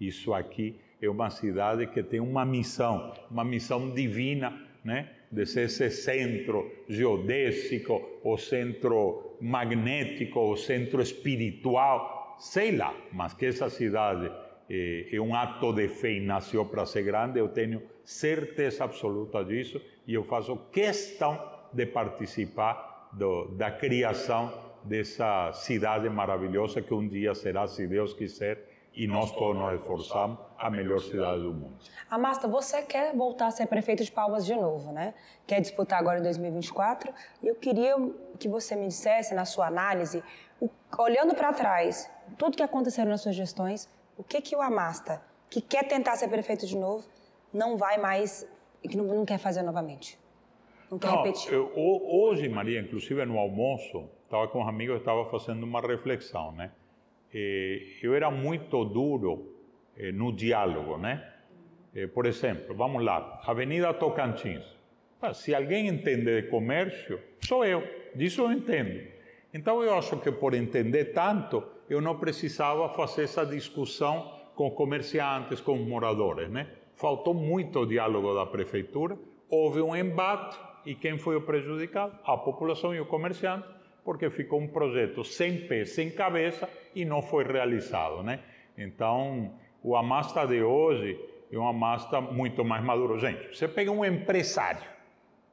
Isso 0.00 0.32
aqui 0.32 0.80
é 1.00 1.10
uma 1.10 1.28
cidade 1.28 1.86
que 1.88 2.02
tem 2.02 2.20
uma 2.20 2.46
missão, 2.46 3.12
uma 3.30 3.44
missão 3.44 3.90
divina, 3.90 4.66
né? 4.82 5.19
De 5.30 5.42
esse 5.42 5.90
centro 5.90 6.70
geodésico, 6.88 8.20
o 8.24 8.36
centro 8.36 9.36
magnético, 9.40 10.40
o 10.40 10.56
centro 10.56 11.00
espiritual, 11.00 12.36
sei 12.38 12.76
lá, 12.76 12.94
mas 13.12 13.34
que 13.34 13.46
essa 13.46 13.70
cidade 13.70 14.30
é, 14.68 15.06
é 15.12 15.20
um 15.20 15.34
ato 15.34 15.72
de 15.72 15.88
fé 15.88 16.12
e 16.12 16.20
nasceu 16.20 16.64
para 16.64 16.84
ser 16.84 17.02
grande, 17.02 17.38
eu 17.38 17.48
tenho 17.48 17.82
certeza 18.04 18.84
absoluta 18.84 19.44
disso 19.44 19.80
e 20.06 20.14
eu 20.14 20.24
faço 20.24 20.56
questão 20.72 21.38
de 21.72 21.86
participar 21.86 23.08
do, 23.12 23.48
da 23.56 23.70
criação 23.70 24.52
dessa 24.84 25.52
cidade 25.52 26.08
maravilhosa 26.08 26.82
que 26.82 26.94
um 26.94 27.06
dia 27.06 27.34
será, 27.34 27.66
se 27.66 27.86
Deus 27.86 28.14
quiser, 28.14 28.69
e 28.94 29.06
nós 29.06 29.30
todos 29.32 29.60
nos 29.60 29.74
esforçamos 29.74 30.38
a 30.58 30.68
melhor 30.68 31.00
cidade 31.00 31.42
do 31.42 31.52
mundo. 31.52 31.76
Amasta, 32.10 32.48
você 32.48 32.82
quer 32.82 33.14
voltar 33.14 33.46
a 33.46 33.50
ser 33.50 33.66
prefeito 33.66 34.04
de 34.04 34.10
Palmas 34.10 34.44
de 34.44 34.54
novo, 34.54 34.92
né? 34.92 35.14
Quer 35.46 35.60
disputar 35.60 35.98
agora 35.98 36.18
em 36.18 36.22
2024? 36.22 37.12
E 37.42 37.48
eu 37.48 37.54
queria 37.54 37.96
que 38.38 38.48
você 38.48 38.74
me 38.74 38.88
dissesse, 38.88 39.34
na 39.34 39.44
sua 39.44 39.68
análise, 39.68 40.22
olhando 40.98 41.34
para 41.34 41.52
trás, 41.52 42.10
tudo 42.36 42.56
que 42.56 42.62
aconteceu 42.62 43.04
nas 43.04 43.20
suas 43.20 43.34
gestões, 43.34 43.88
o 44.18 44.24
que 44.24 44.40
que 44.40 44.54
o 44.54 44.60
Amasta, 44.60 45.22
que 45.48 45.60
quer 45.60 45.86
tentar 45.86 46.16
ser 46.16 46.28
prefeito 46.28 46.66
de 46.66 46.76
novo, 46.76 47.06
não 47.52 47.76
vai 47.76 47.96
mais, 47.96 48.46
que 48.82 48.96
não, 48.96 49.04
não 49.04 49.24
quer 49.24 49.38
fazer 49.38 49.62
novamente? 49.62 50.18
Não 50.90 50.98
quer 50.98 51.08
não, 51.08 51.22
repetir? 51.22 51.52
Eu, 51.52 51.72
hoje, 51.74 52.48
Maria, 52.48 52.80
inclusive 52.80 53.24
no 53.24 53.38
almoço, 53.38 54.08
estava 54.24 54.48
com 54.48 54.58
um 54.58 54.68
amigo, 54.68 54.94
estava 54.94 55.24
fazendo 55.30 55.62
uma 55.62 55.80
reflexão, 55.80 56.52
né? 56.52 56.72
Eh, 57.32 57.82
eu 58.02 58.14
era 58.14 58.30
muito 58.30 58.84
duro 58.84 59.54
eh, 59.96 60.12
no 60.12 60.32
diálogo, 60.32 60.98
né? 60.98 61.32
Eh, 61.94 62.06
por 62.06 62.26
exemplo, 62.26 62.74
vamos 62.74 63.04
lá, 63.04 63.40
Avenida 63.46 63.92
Tocantins. 63.94 64.64
Ah, 65.20 65.34
se 65.34 65.54
alguém 65.54 65.88
entende 65.88 66.42
de 66.42 66.48
comércio, 66.48 67.20
sou 67.40 67.64
eu, 67.64 67.82
disso 68.14 68.42
eu 68.42 68.52
entendo. 68.52 69.06
Então 69.52 69.82
eu 69.82 69.94
acho 69.94 70.16
que 70.18 70.32
por 70.32 70.54
entender 70.54 71.06
tanto, 71.12 71.62
eu 71.88 72.00
não 72.00 72.18
precisava 72.18 72.88
fazer 72.90 73.24
essa 73.24 73.44
discussão 73.44 74.38
com 74.54 74.70
comerciantes, 74.70 75.60
com 75.60 75.76
moradores, 75.76 76.48
né? 76.50 76.68
Faltou 76.94 77.34
muito 77.34 77.86
diálogo 77.86 78.34
da 78.34 78.46
prefeitura, 78.46 79.18
houve 79.48 79.80
um 79.80 79.96
embate 79.96 80.58
e 80.86 80.94
quem 80.94 81.18
foi 81.18 81.36
o 81.36 81.42
prejudicado? 81.42 82.16
A 82.24 82.36
população 82.36 82.94
e 82.94 83.00
o 83.00 83.06
comerciante 83.06 83.66
porque 84.04 84.30
ficou 84.30 84.60
um 84.60 84.66
projeto 84.66 85.24
sem 85.24 85.66
pé, 85.66 85.84
sem 85.84 86.10
cabeça 86.10 86.68
e 86.94 87.04
não 87.04 87.22
foi 87.22 87.44
realizado, 87.44 88.22
né? 88.22 88.40
Então, 88.76 89.52
o 89.82 89.96
Amasta 89.96 90.46
de 90.46 90.62
hoje 90.62 91.18
é 91.52 91.58
um 91.58 91.66
Amasta 91.66 92.20
muito 92.20 92.64
mais 92.64 92.82
maduro. 92.84 93.18
Gente, 93.18 93.56
você 93.56 93.68
pega 93.68 93.90
um 93.90 94.04
empresário, 94.04 94.82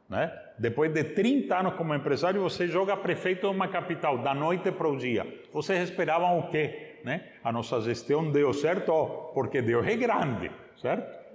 né? 0.10 0.32
Depois 0.58 0.92
de 0.92 1.04
30 1.04 1.56
anos 1.56 1.74
como 1.76 1.94
empresário, 1.94 2.42
você 2.42 2.68
joga 2.68 2.98
prefeito 2.98 3.48
de 3.48 3.56
uma 3.56 3.68
capital, 3.68 4.18
da 4.18 4.34
noite 4.34 4.72
para 4.72 4.88
o 4.88 4.98
dia. 4.98 5.26
Vocês 5.54 5.90
esperavam 5.90 6.40
o 6.40 6.50
quê? 6.50 7.00
Né? 7.04 7.26
A 7.44 7.52
nossa 7.52 7.80
gestão 7.82 8.32
deu 8.32 8.54
certo 8.54 9.32
porque 9.34 9.62
Deus 9.62 9.86
é 9.86 9.96
grande, 9.96 10.52
certo? 10.78 11.28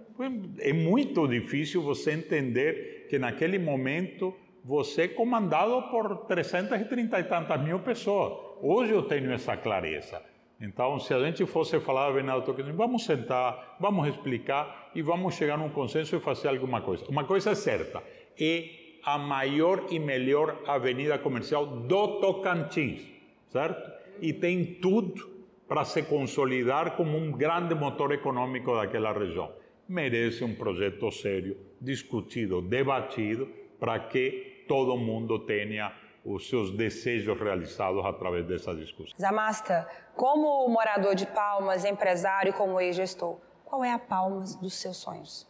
É 0.58 0.72
muito 0.72 1.26
difícil 1.26 1.82
você 1.82 2.12
entender 2.12 3.06
que 3.08 3.18
naquele 3.18 3.58
momento 3.58 4.34
você 4.64 5.08
comandado 5.08 5.82
por 5.90 6.26
330 6.26 7.18
e 7.18 7.24
tantas 7.24 7.60
mil 7.60 7.80
pessoas. 7.80 8.32
Hoje 8.60 8.92
eu 8.92 9.02
tenho 9.02 9.32
essa 9.32 9.56
clareza. 9.56 10.22
Então, 10.60 11.00
se 11.00 11.12
a 11.12 11.18
gente 11.18 11.44
fosse 11.44 11.80
falar 11.80 12.12
Tocantins, 12.42 12.76
vamos 12.76 13.04
sentar, 13.04 13.76
vamos 13.80 14.06
explicar 14.06 14.90
e 14.94 15.02
vamos 15.02 15.34
chegar 15.34 15.58
a 15.58 15.62
um 15.62 15.68
consenso 15.68 16.14
e 16.14 16.20
fazer 16.20 16.48
alguma 16.48 16.80
coisa. 16.80 17.04
Uma 17.08 17.24
coisa 17.24 17.50
é 17.50 17.54
certa, 17.56 18.00
é 18.40 18.68
a 19.04 19.18
maior 19.18 19.86
e 19.90 19.98
melhor 19.98 20.62
avenida 20.68 21.18
comercial 21.18 21.66
do 21.66 22.20
Tocantins, 22.20 23.02
certo? 23.48 23.90
E 24.20 24.32
tem 24.32 24.64
tudo 24.64 25.32
para 25.66 25.84
se 25.84 26.04
consolidar 26.04 26.96
como 26.96 27.18
um 27.18 27.32
grande 27.32 27.74
motor 27.74 28.12
econômico 28.12 28.76
daquela 28.76 29.12
região. 29.12 29.50
Merece 29.88 30.44
um 30.44 30.54
projeto 30.54 31.10
sério, 31.10 31.56
discutido, 31.80 32.62
debatido, 32.62 33.48
para 33.80 33.98
que 33.98 34.51
todo 34.66 34.96
mundo 34.96 35.38
tenha 35.40 35.92
os 36.24 36.48
seus 36.48 36.70
desejos 36.70 37.38
realizados 37.38 38.04
através 38.04 38.46
dessa 38.46 38.74
discussão. 38.74 39.14
Zamasta, 39.18 39.88
como 40.14 40.68
morador 40.68 41.14
de 41.14 41.26
Palmas, 41.26 41.84
empresário 41.84 42.52
como 42.52 42.80
ex-gestor, 42.80 43.38
qual 43.64 43.84
é 43.84 43.92
a 43.92 43.98
Palmas 43.98 44.54
dos 44.54 44.74
seus 44.74 44.98
sonhos? 44.98 45.48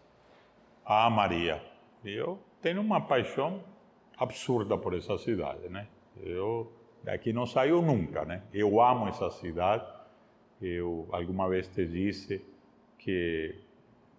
Ah, 0.85 1.11
Maria, 1.11 1.63
eu 2.05 2.39
tenho 2.61 2.81
uma 2.81 3.01
paixão 3.01 3.63
absurda 4.17 4.79
por 4.79 4.95
essa 4.95 5.19
cidade, 5.19 5.69
né? 5.69 5.87
Eu 6.21 6.73
daqui 7.03 7.33
não 7.33 7.47
saio 7.47 7.83
nunca, 7.83 8.25
né? 8.25 8.43
Eu 8.53 8.81
amo 8.81 9.09
essa 9.09 9.31
cidade. 9.31 9.85
Eu 10.61 11.09
alguma 11.11 11.49
vez 11.49 11.67
te 11.69 11.85
disse 11.85 12.45
que 12.99 13.61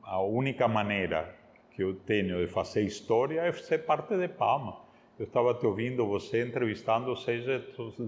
a 0.02 0.22
única 0.22 0.68
maneira 0.68 1.34
que 1.72 1.82
eu 1.82 1.96
tenho 1.96 2.46
de 2.46 2.52
fazer 2.52 2.84
história 2.84 3.42
é 3.42 3.52
ser 3.54 3.80
parte 3.80 4.16
de 4.16 4.28
Palma. 4.28 4.83
Eu 5.24 5.28
estava 5.28 5.54
te 5.54 5.66
ouvindo 5.66 6.06
você 6.06 6.44
entrevistando 6.44 7.16
seis 7.16 7.46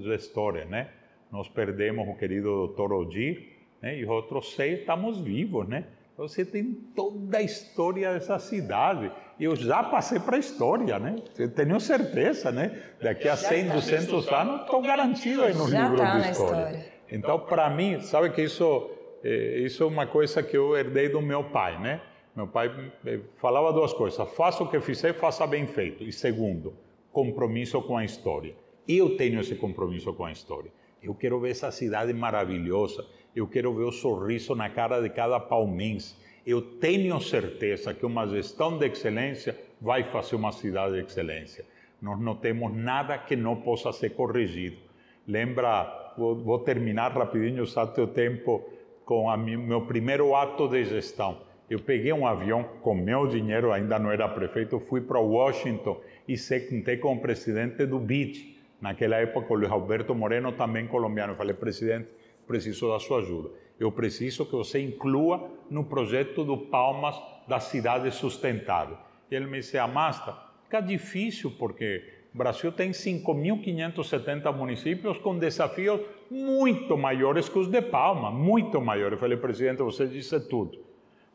gestores, 0.03 0.67
né? 0.67 0.89
Nós 1.31 1.47
perdemos 1.47 2.05
o 2.09 2.13
querido 2.13 2.67
Dr. 2.67 2.91
Odir, 2.91 3.53
né? 3.81 3.97
E 3.97 4.03
os 4.03 4.09
outros 4.09 4.53
seis 4.53 4.81
estamos 4.81 5.21
vivos, 5.21 5.65
né? 5.65 5.85
Você 6.17 6.43
tem 6.43 6.73
toda 6.93 7.37
a 7.37 7.41
história 7.41 8.11
dessa 8.11 8.37
cidade. 8.37 9.09
Eu 9.39 9.55
já 9.55 9.81
passei 9.81 10.19
para 10.19 10.35
a 10.35 10.39
história, 10.39 10.99
né? 10.99 11.15
Eu 11.39 11.49
tenho 11.49 11.79
certeza, 11.79 12.51
né? 12.51 12.83
Daqui 13.01 13.29
a 13.29 13.37
100, 13.37 13.69
200 13.69 14.27
anos, 14.33 14.61
estou 14.63 14.81
garantido 14.81 15.43
aí 15.43 15.53
no 15.53 15.67
livro 15.67 15.95
tá 15.95 16.19
de 16.19 16.31
história. 16.31 16.85
Então, 17.09 17.39
para 17.39 17.69
mim, 17.69 18.01
sabe 18.01 18.29
que 18.31 18.41
isso, 18.41 18.91
é, 19.23 19.59
isso 19.59 19.83
é 19.83 19.85
uma 19.85 20.05
coisa 20.05 20.43
que 20.43 20.57
eu 20.57 20.75
herdei 20.75 21.07
do 21.07 21.21
meu 21.21 21.45
pai, 21.45 21.79
né? 21.79 22.01
Meu 22.35 22.47
pai 22.47 22.91
eh, 23.05 23.21
falava 23.37 23.71
duas 23.71 23.93
coisas: 23.93 24.29
faça 24.33 24.61
o 24.61 24.69
que 24.69 24.81
fizer, 24.81 25.13
faça 25.13 25.47
bem 25.47 25.65
feito. 25.65 26.03
E 26.03 26.11
segundo, 26.11 26.73
compromisso 27.15 27.81
com 27.81 27.95
a 27.97 28.03
história. 28.03 28.53
Eu 28.85 29.15
tenho 29.15 29.39
esse 29.39 29.55
compromisso 29.55 30.13
com 30.13 30.25
a 30.25 30.33
história. 30.33 30.69
Eu 31.01 31.15
quero 31.15 31.39
ver 31.39 31.51
essa 31.51 31.71
cidade 31.71 32.11
maravilhosa. 32.13 33.05
Eu 33.33 33.47
quero 33.47 33.73
ver 33.73 33.85
o 33.85 33.91
sorriso 33.91 34.53
na 34.53 34.69
cara 34.69 34.99
de 34.99 35.09
cada 35.09 35.39
palmense. 35.39 36.13
Eu 36.45 36.61
tenho 36.61 37.17
certeza 37.21 37.93
que 37.93 38.05
uma 38.05 38.27
gestão 38.27 38.77
de 38.77 38.87
excelência 38.87 39.57
vai 39.79 40.03
fazer 40.03 40.35
uma 40.35 40.51
cidade 40.51 40.95
de 40.95 41.05
excelência. 41.05 41.63
Nós 42.01 42.19
não 42.19 42.35
temos 42.35 42.75
nada 42.75 43.17
que 43.17 43.37
não 43.37 43.55
possa 43.61 43.93
ser 43.93 44.09
corrigido. 44.09 44.77
Lembra, 45.25 46.13
vou, 46.17 46.35
vou 46.35 46.59
terminar 46.59 47.13
rapidinho, 47.13 47.63
usar 47.63 47.87
teu 47.87 48.07
tempo, 48.07 48.61
com 49.05 49.29
a 49.29 49.37
meu 49.37 49.85
primeiro 49.85 50.35
ato 50.35 50.67
de 50.67 50.83
gestão. 50.83 51.37
Eu 51.67 51.79
peguei 51.79 52.13
um 52.13 52.27
avião 52.27 52.63
com 52.81 52.93
meu 52.93 53.25
dinheiro, 53.25 53.71
ainda 53.71 53.97
não 53.97 54.11
era 54.11 54.27
prefeito, 54.27 54.79
fui 54.79 55.01
para 55.01 55.19
Washington 55.19 55.99
e 56.27 56.37
sentei 56.37 56.97
com 56.97 57.13
o 57.13 57.19
presidente 57.19 57.85
do 57.87 57.97
BID. 57.97 58.55
Naquela 58.79 59.15
época, 59.15 59.51
o 59.51 59.55
Luiz 59.57 59.71
Alberto 59.71 60.13
Moreno, 60.13 60.51
também 60.51 60.85
colombiano. 60.85 61.33
Eu 61.33 61.37
falei, 61.37 61.55
presidente, 61.55 62.07
preciso 62.45 62.91
da 62.91 62.99
sua 62.99 63.17
ajuda. 63.17 63.49
Eu 63.79 63.91
preciso 63.91 64.45
que 64.45 64.51
você 64.51 64.79
inclua 64.79 65.49
no 65.69 65.83
projeto 65.83 66.43
do 66.43 66.55
Palmas 66.55 67.15
da 67.47 67.59
cidade 67.59 68.11
sustentável. 68.11 68.97
E 69.31 69.35
ele 69.35 69.47
me 69.47 69.59
disse, 69.59 69.75
Amasta, 69.77 70.37
fica 70.65 70.81
difícil 70.81 71.51
porque 71.57 72.03
o 72.33 72.37
Brasil 72.37 72.71
tem 72.71 72.91
5.570 72.91 74.55
municípios 74.55 75.17
com 75.17 75.39
desafios 75.39 75.99
muito 76.29 76.95
maiores 76.95 77.49
que 77.49 77.57
os 77.57 77.67
de 77.67 77.81
Palma, 77.81 78.29
muito 78.29 78.79
maiores. 78.79 79.13
Eu 79.13 79.19
falei, 79.19 79.37
presidente, 79.37 79.79
você 79.79 80.05
disse 80.05 80.39
tudo. 80.41 80.85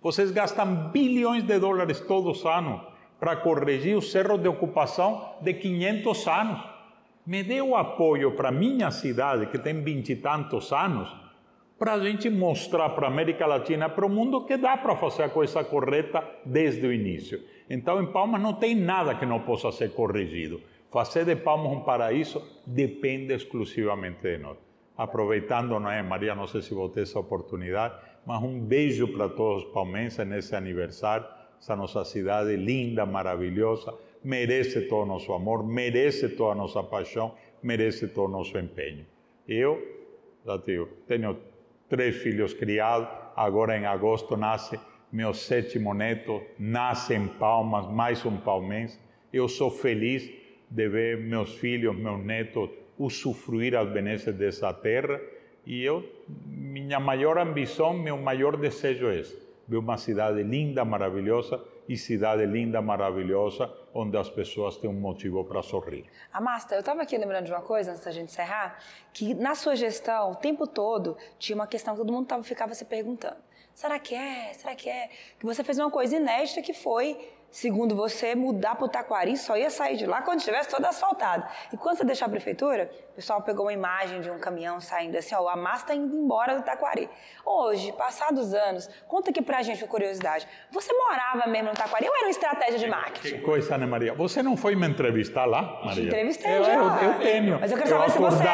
Vocês 0.02 0.30
gastam 0.30 0.88
bilhões 0.90 1.42
de 1.42 1.58
dólares 1.58 2.00
todos 2.00 2.38
os 2.38 2.46
anos 2.46 2.80
para 3.18 3.36
corrigir 3.36 3.96
os 3.98 4.10
cerros 4.10 4.40
de 4.40 4.48
ocupação 4.48 5.34
de 5.42 5.52
500 5.52 6.26
anos. 6.26 6.60
Me 7.26 7.42
dê 7.42 7.60
o 7.60 7.76
apoio 7.76 8.32
para 8.32 8.50
minha 8.50 8.90
cidade, 8.90 9.46
que 9.46 9.58
tem 9.58 9.82
vinte 9.82 10.12
e 10.12 10.16
tantos 10.16 10.72
anos, 10.72 11.14
para 11.78 11.94
a 11.94 12.00
gente 12.00 12.30
mostrar 12.30 12.90
para 12.90 13.08
a 13.08 13.10
América 13.10 13.46
Latina, 13.46 13.90
para 13.90 14.06
o 14.06 14.08
mundo, 14.08 14.46
que 14.46 14.56
dá 14.56 14.76
para 14.78 14.96
fazer 14.96 15.24
a 15.24 15.28
coisa 15.28 15.62
correta 15.64 16.24
desde 16.46 16.86
o 16.86 16.92
início. 16.92 17.42
Então, 17.68 18.02
em 18.02 18.06
Palmas 18.06 18.40
não 18.40 18.54
tem 18.54 18.74
nada 18.74 19.14
que 19.14 19.26
não 19.26 19.40
possa 19.40 19.70
ser 19.70 19.92
corrigido. 19.92 20.62
Fazer 20.90 21.26
de 21.26 21.36
Palmas 21.36 21.72
um 21.72 21.80
paraíso 21.80 22.42
depende 22.66 23.34
exclusivamente 23.34 24.22
de 24.22 24.38
nós. 24.38 24.56
Aproveitando, 24.96 25.78
não 25.78 25.90
é, 25.90 26.02
Maria, 26.02 26.34
não 26.34 26.46
sei 26.46 26.62
se 26.62 26.74
vou 26.74 26.88
ter 26.88 27.02
essa 27.02 27.18
oportunidade, 27.18 27.94
mas 28.24 28.42
um 28.42 28.60
beijo 28.60 29.08
para 29.08 29.28
todos 29.28 29.64
os 29.64 29.72
palmenses 29.72 30.26
nesse 30.26 30.54
aniversário. 30.54 31.26
Essa 31.60 31.76
nossa 31.76 32.04
cidade 32.04 32.56
linda, 32.56 33.04
maravilhosa, 33.04 33.94
merece 34.24 34.82
todo 34.82 35.02
o 35.02 35.06
nosso 35.06 35.32
amor, 35.32 35.66
merece 35.66 36.28
toda 36.30 36.52
a 36.52 36.54
nossa 36.54 36.82
paixão, 36.82 37.34
merece 37.62 38.08
todo 38.08 38.28
o 38.28 38.32
nosso 38.32 38.56
empenho. 38.58 39.04
Eu, 39.46 39.80
já 40.44 40.56
digo, 40.56 40.88
tenho 41.06 41.36
três 41.88 42.16
filhos 42.16 42.54
criados, 42.54 43.08
agora 43.36 43.76
em 43.76 43.84
agosto 43.84 44.36
nasce 44.36 44.78
meu 45.12 45.34
sétimo 45.34 45.92
neto, 45.92 46.40
nasce 46.58 47.14
em 47.14 47.26
Palmas, 47.26 47.90
mais 47.90 48.24
um 48.24 48.36
palmense. 48.36 48.98
Eu 49.32 49.48
sou 49.48 49.70
feliz 49.70 50.30
de 50.70 50.88
ver 50.88 51.18
meus 51.18 51.56
filhos, 51.56 51.96
meus 51.96 52.24
netos, 52.24 52.70
usufruir 52.96 53.74
as 53.74 53.88
benesses 53.90 54.34
dessa 54.34 54.72
terra 54.72 55.20
e 55.70 55.84
eu, 55.84 56.02
minha 56.48 56.98
maior 56.98 57.38
ambição, 57.38 57.92
meu 57.92 58.16
maior 58.16 58.56
desejo 58.56 59.06
é 59.08 59.22
ver 59.68 59.76
uma 59.76 59.96
cidade 59.96 60.42
linda, 60.42 60.84
maravilhosa 60.84 61.62
e 61.88 61.96
cidade 61.96 62.44
linda, 62.44 62.82
maravilhosa, 62.82 63.72
onde 63.94 64.16
as 64.16 64.28
pessoas 64.28 64.76
têm 64.76 64.90
um 64.90 65.00
motivo 65.08 65.44
para 65.44 65.62
sorrir. 65.62 66.06
Amasta, 66.32 66.74
eu 66.74 66.80
estava 66.80 67.02
aqui 67.02 67.16
lembrando 67.16 67.44
de 67.44 67.52
uma 67.52 67.62
coisa, 67.62 67.92
antes 67.92 68.04
da 68.04 68.10
gente 68.10 68.30
encerrar, 68.32 68.80
que 69.12 69.32
na 69.32 69.54
sua 69.54 69.76
gestão, 69.76 70.32
o 70.32 70.34
tempo 70.34 70.66
todo, 70.66 71.16
tinha 71.38 71.54
uma 71.54 71.68
questão 71.68 71.94
que 71.94 72.00
todo 72.00 72.12
mundo 72.12 72.26
tava, 72.26 72.42
ficava 72.42 72.74
se 72.74 72.84
perguntando. 72.84 73.36
Será 73.72 73.96
que 74.00 74.12
é? 74.12 74.52
Será 74.54 74.74
que 74.74 74.90
é? 74.90 75.08
Que 75.38 75.46
você 75.46 75.62
fez 75.62 75.78
uma 75.78 75.88
coisa 75.88 76.16
inédita 76.16 76.62
que 76.62 76.74
foi 76.74 77.16
segundo 77.50 77.94
você, 77.94 78.34
mudar 78.34 78.74
para 78.74 78.84
o 78.84 78.88
Taquari 78.88 79.36
só 79.36 79.56
ia 79.56 79.70
sair 79.70 79.96
de 79.96 80.06
lá 80.06 80.22
quando 80.22 80.38
estivesse 80.38 80.68
todo 80.68 80.84
asfaltado. 80.84 81.44
E 81.72 81.76
quando 81.76 81.96
você 81.96 82.04
deixou 82.04 82.26
a 82.26 82.28
prefeitura, 82.28 82.90
o 83.12 83.14
pessoal 83.16 83.42
pegou 83.42 83.66
uma 83.66 83.72
imagem 83.72 84.20
de 84.20 84.30
um 84.30 84.38
caminhão 84.38 84.80
saindo 84.80 85.16
assim, 85.16 85.34
ó, 85.34 85.42
o 85.42 85.48
Amasta 85.48 85.92
está 85.92 85.94
indo 85.94 86.16
embora 86.16 86.56
do 86.56 86.62
Taquari. 86.62 87.08
Hoje, 87.44 87.92
passados 87.92 88.54
anos, 88.54 88.88
conta 89.08 89.30
aqui 89.30 89.42
pra 89.42 89.62
gente 89.62 89.82
com 89.82 89.88
curiosidade. 89.88 90.46
Você 90.70 90.92
morava 90.92 91.46
mesmo 91.48 91.68
no 91.68 91.74
Taquari 91.74 92.08
ou 92.08 92.14
era 92.14 92.24
uma 92.24 92.30
estratégia 92.30 92.78
de 92.78 92.86
marketing? 92.86 93.36
Que 93.36 93.42
coisa, 93.42 93.74
Ana 93.74 93.86
Maria. 93.86 94.14
Você 94.14 94.42
não 94.42 94.56
foi 94.56 94.76
me 94.76 94.86
entrevistar 94.86 95.44
lá, 95.44 95.80
Maria? 95.84 96.02
Te 96.02 96.08
entrevistei 96.08 96.56
eu, 96.56 96.64
já. 96.64 96.74
Eu, 96.74 97.12
eu 97.12 97.18
tenho. 97.18 97.60
Mas 97.60 97.70
eu 97.70 97.78
quero 97.78 97.90
eu 97.90 97.98
saber 97.98 98.10
se 98.10 98.18
você 98.18 98.44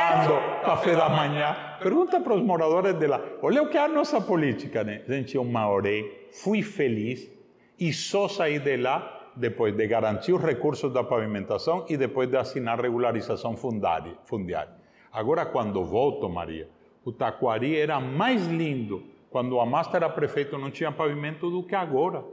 café 0.65 0.97
da 0.97 1.09
manhã. 1.09 1.57
Pergunta 1.81 2.21
para 2.21 2.35
os 2.35 2.43
moradores 2.43 2.95
de 2.95 3.07
lá. 3.07 3.21
Olha 3.43 3.63
o 3.63 3.69
que 3.69 3.77
é 3.77 3.83
a 3.83 3.89
nossa 3.89 4.21
política, 4.21 4.83
né? 4.83 5.03
Gente, 5.07 5.37
eu 5.37 5.45
morei, 5.45 6.29
fui 6.33 6.63
feliz 6.63 7.36
e 7.79 7.93
só 7.93 8.29
saí 8.29 8.59
de 8.59 8.77
lá 8.77 9.31
depois 9.37 9.77
de 9.77 9.87
garantir 9.87 10.33
os 10.33 10.43
recursos 10.43 10.93
da 10.93 11.05
pavimentação 11.05 11.85
e 11.89 11.97
depois 11.97 12.29
de 12.29 12.37
assinar 12.37 12.81
regularização 12.81 13.55
fundiária. 13.57 14.71
Agora, 15.13 15.45
quando 15.47 15.85
volto, 15.85 16.29
Maria, 16.29 16.69
o 17.05 17.13
Taquari 17.13 17.77
era 17.77 18.01
mais 18.01 18.47
lindo. 18.47 19.03
Quando 19.31 19.53
o 19.53 19.61
Amasta 19.61 19.97
era 19.97 20.09
prefeito, 20.09 20.57
não 20.59 20.71
tinha 20.71 20.91
pavimento 20.91 21.51
do 21.51 21.63
que 21.63 21.75
agora. 21.75 22.25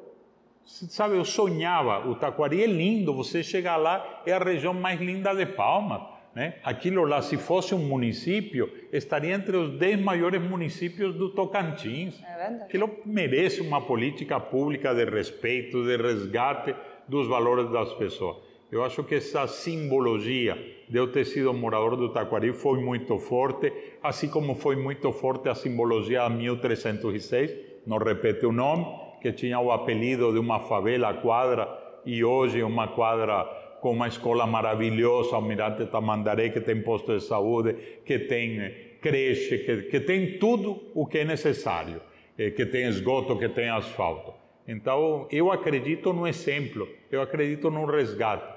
Sabe, 0.63 1.17
eu 1.17 1.25
sonhava, 1.25 2.07
o 2.07 2.15
Taquari 2.15 2.63
é 2.63 2.67
lindo, 2.67 3.13
você 3.13 3.43
chega 3.43 3.75
lá, 3.75 4.21
é 4.25 4.31
a 4.31 4.39
região 4.39 4.73
mais 4.73 4.99
linda 4.99 5.35
de 5.35 5.45
Palmas. 5.45 6.12
Né? 6.35 6.55
Aquilo 6.63 7.03
lá, 7.03 7.21
se 7.21 7.37
fosse 7.37 7.75
um 7.75 7.79
município, 7.79 8.71
estaria 8.91 9.35
entre 9.35 9.55
os 9.55 9.77
10 9.77 10.01
maiores 10.01 10.41
municípios 10.41 11.13
do 11.13 11.29
Tocantins. 11.29 12.19
É 12.23 12.37
verdade. 12.37 12.63
Aquilo 12.63 12.89
merece 13.05 13.61
uma 13.61 13.81
política 13.81 14.39
pública 14.39 14.93
de 14.95 15.05
respeito, 15.05 15.83
de 15.83 15.95
resgate 15.95 16.75
dos 17.07 17.27
valores 17.27 17.69
das 17.71 17.93
pessoas. 17.93 18.37
Eu 18.71 18.83
acho 18.83 19.03
que 19.03 19.13
essa 19.13 19.45
simbologia 19.45 20.57
de 20.89 20.97
eu 20.97 21.11
ter 21.11 21.25
sido 21.25 21.53
morador 21.53 21.95
do 21.95 22.09
Taquari 22.09 22.51
foi 22.51 22.79
muito 22.79 23.19
forte, 23.19 23.71
assim 24.01 24.27
como 24.27 24.55
foi 24.55 24.75
muito 24.75 25.11
forte 25.11 25.47
a 25.47 25.53
simbologia 25.53 26.21
da 26.21 26.29
1306, 26.29 27.55
não 27.85 27.97
repete 27.99 28.47
o 28.47 28.51
nome, 28.51 28.87
que 29.21 29.31
tinha 29.31 29.59
o 29.59 29.71
apelido 29.71 30.33
de 30.33 30.39
uma 30.39 30.59
favela 30.59 31.13
quadra 31.13 31.67
e 32.03 32.23
hoje 32.23 32.63
uma 32.63 32.87
quadra 32.87 33.43
com 33.83 33.91
uma 33.91 34.07
escola 34.07 34.47
maravilhosa, 34.47 35.35
Almirante 35.35 35.85
Tamandaré, 35.87 36.47
que 36.47 36.61
tem 36.61 36.81
posto 36.81 37.17
de 37.17 37.21
saúde, 37.21 37.75
que 38.05 38.17
tem 38.17 38.73
creche, 39.01 39.57
que, 39.57 39.81
que 39.91 39.99
tem 39.99 40.39
tudo 40.39 40.81
o 40.95 41.05
que 41.05 41.17
é 41.17 41.25
necessário, 41.25 42.01
eh, 42.37 42.51
que 42.51 42.65
tem 42.65 42.85
esgoto, 42.85 43.37
que 43.37 43.49
tem 43.49 43.67
asfalto. 43.67 44.33
Então, 44.65 45.27
eu 45.29 45.51
acredito 45.51 46.13
no 46.13 46.25
exemplo, 46.25 46.87
eu 47.11 47.21
acredito 47.21 47.69
no 47.69 47.85
resgate. 47.85 48.53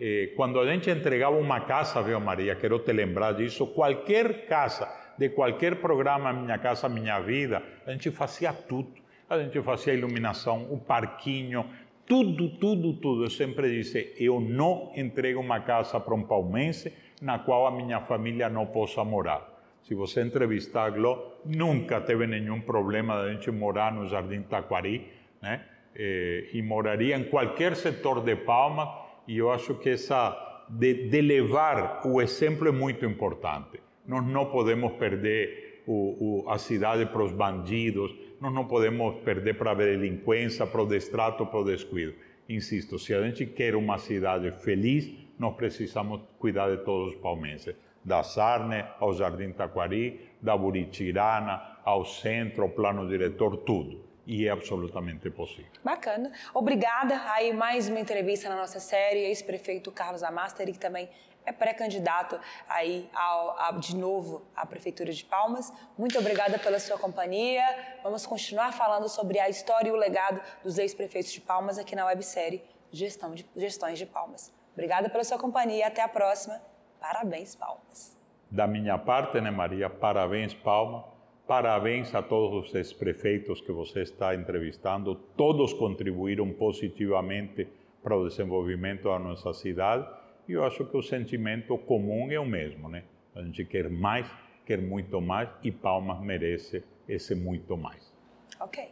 Eh, 0.00 0.32
quando 0.34 0.58
a 0.58 0.66
gente 0.66 0.90
entregava 0.90 1.36
uma 1.36 1.60
casa, 1.60 2.02
viu 2.02 2.18
Maria, 2.18 2.56
quero 2.56 2.80
te 2.80 2.92
lembrar 2.92 3.34
disso, 3.34 3.68
qualquer 3.68 4.46
casa, 4.46 4.92
de 5.16 5.28
qualquer 5.28 5.76
programa 5.76 6.32
Minha 6.32 6.58
Casa 6.58 6.88
Minha 6.88 7.20
Vida, 7.20 7.62
a 7.86 7.92
gente 7.92 8.10
fazia 8.10 8.52
tudo. 8.52 9.04
A 9.26 9.38
gente 9.38 9.58
fazia 9.62 9.94
iluminação, 9.94 10.66
o 10.70 10.78
parquinho, 10.78 11.64
tudo, 12.06 12.48
tudo, 12.58 12.92
tudo. 12.94 13.24
Eu 13.24 13.30
sempre 13.30 13.70
disse, 13.70 14.14
eu 14.18 14.40
não 14.40 14.92
entrego 14.96 15.40
uma 15.40 15.60
casa 15.60 15.98
para 15.98 16.14
um 16.14 16.22
palmense 16.22 16.92
na 17.20 17.38
qual 17.38 17.66
a 17.66 17.70
minha 17.70 18.00
família 18.00 18.48
não 18.48 18.66
possa 18.66 19.04
morar. 19.04 19.52
Se 19.82 19.94
você 19.94 20.22
entrevistar 20.22 20.86
a 20.86 20.90
Glo, 20.90 21.32
nunca 21.44 22.00
teve 22.00 22.26
nenhum 22.26 22.60
problema 22.60 23.22
de 23.22 23.28
a 23.28 23.32
gente 23.32 23.50
morar 23.50 23.92
no 23.92 24.06
Jardim 24.06 24.42
Taquari, 24.42 25.06
né? 25.42 25.62
E, 25.94 26.50
e 26.54 26.62
moraria 26.62 27.16
em 27.16 27.24
qualquer 27.24 27.76
setor 27.76 28.20
de 28.22 28.34
Palma, 28.34 28.88
e 29.28 29.38
eu 29.38 29.50
acho 29.50 29.74
que 29.74 29.90
essa 29.90 30.66
de, 30.68 31.08
de 31.08 31.20
levar 31.20 32.00
o 32.06 32.20
exemplo 32.20 32.66
é 32.66 32.72
muito 32.72 33.04
importante. 33.04 33.80
Nós 34.06 34.26
não 34.26 34.46
podemos 34.46 34.92
perder 34.94 35.82
o, 35.86 36.44
o, 36.46 36.50
a 36.50 36.58
cidade 36.58 37.06
para 37.06 37.22
os 37.22 37.32
bandidos, 37.32 38.14
nós 38.44 38.52
não 38.52 38.66
podemos 38.66 39.22
perder 39.22 39.54
para 39.54 39.70
a 39.70 39.74
delinquência, 39.74 40.66
para 40.66 40.82
o 40.82 40.86
destrato, 40.86 41.46
para 41.46 41.60
o 41.60 41.64
descuido. 41.64 42.14
Insisto, 42.46 42.98
se 42.98 43.14
a 43.14 43.22
gente 43.22 43.46
quer 43.46 43.74
uma 43.74 43.96
cidade 43.96 44.50
feliz, 44.50 45.10
nós 45.38 45.56
precisamos 45.56 46.20
cuidar 46.38 46.68
de 46.68 46.84
todos 46.84 47.14
os 47.14 47.20
palmenses. 47.22 47.74
Da 48.04 48.22
Sarne 48.22 48.84
ao 49.00 49.14
Jardim 49.14 49.50
Taquari, 49.50 50.20
da 50.42 50.54
Buritirana 50.58 51.78
ao 51.82 52.04
centro, 52.04 52.64
ao 52.64 52.68
plano 52.68 53.08
diretor, 53.08 53.56
tudo. 53.56 54.04
E 54.26 54.46
é 54.46 54.50
absolutamente 54.50 55.30
possível. 55.30 55.70
Bacana. 55.82 56.30
Obrigada. 56.52 57.18
Aí 57.32 57.50
mais 57.54 57.88
uma 57.88 57.98
entrevista 57.98 58.50
na 58.50 58.56
nossa 58.56 58.78
série, 58.78 59.20
ex-prefeito 59.20 59.90
Carlos 59.90 60.22
Amasteri, 60.22 60.72
que 60.72 60.78
também 60.78 61.08
é 61.46 61.52
pré-candidato 61.52 62.38
aí 62.68 63.08
ao, 63.14 63.60
ao, 63.60 63.78
de 63.78 63.96
novo 63.96 64.42
à 64.56 64.64
Prefeitura 64.66 65.12
de 65.12 65.24
Palmas. 65.24 65.72
Muito 65.96 66.18
obrigada 66.18 66.58
pela 66.58 66.78
sua 66.78 66.98
companhia. 66.98 67.64
Vamos 68.02 68.26
continuar 68.26 68.72
falando 68.72 69.08
sobre 69.08 69.38
a 69.38 69.48
história 69.48 69.88
e 69.88 69.92
o 69.92 69.96
legado 69.96 70.40
dos 70.62 70.78
ex-prefeitos 70.78 71.32
de 71.32 71.40
Palmas 71.40 71.78
aqui 71.78 71.94
na 71.94 72.06
websérie 72.06 72.62
Gestão 72.90 73.34
de, 73.34 73.46
Gestões 73.56 73.98
de 73.98 74.06
Palmas. 74.06 74.52
Obrigada 74.72 75.08
pela 75.08 75.24
sua 75.24 75.38
companhia. 75.38 75.86
Até 75.86 76.02
a 76.02 76.08
próxima. 76.08 76.60
Parabéns, 77.00 77.54
Palmas. 77.54 78.16
Da 78.50 78.66
minha 78.66 78.96
parte, 78.96 79.40
né, 79.40 79.50
Maria? 79.50 79.90
Parabéns, 79.90 80.54
Palma. 80.54 81.04
Parabéns 81.46 82.14
a 82.14 82.22
todos 82.22 82.68
os 82.68 82.74
ex-prefeitos 82.74 83.60
que 83.60 83.70
você 83.70 84.00
está 84.00 84.34
entrevistando. 84.34 85.14
Todos 85.36 85.74
contribuíram 85.74 86.50
positivamente 86.52 87.68
para 88.02 88.16
o 88.16 88.26
desenvolvimento 88.26 89.04
da 89.04 89.18
nossa 89.18 89.52
cidade 89.52 90.06
e 90.48 90.52
eu 90.52 90.64
acho 90.64 90.84
que 90.84 90.96
o 90.96 91.02
sentimento 91.02 91.76
comum 91.78 92.30
é 92.30 92.38
o 92.38 92.46
mesmo, 92.46 92.88
né? 92.88 93.04
A 93.34 93.42
gente 93.42 93.64
quer 93.64 93.88
mais, 93.88 94.26
quer 94.64 94.80
muito 94.80 95.20
mais 95.20 95.48
e 95.62 95.70
Palmas 95.70 96.20
merece 96.20 96.84
esse 97.08 97.34
muito 97.34 97.76
mais. 97.76 98.12
Ok. 98.60 98.88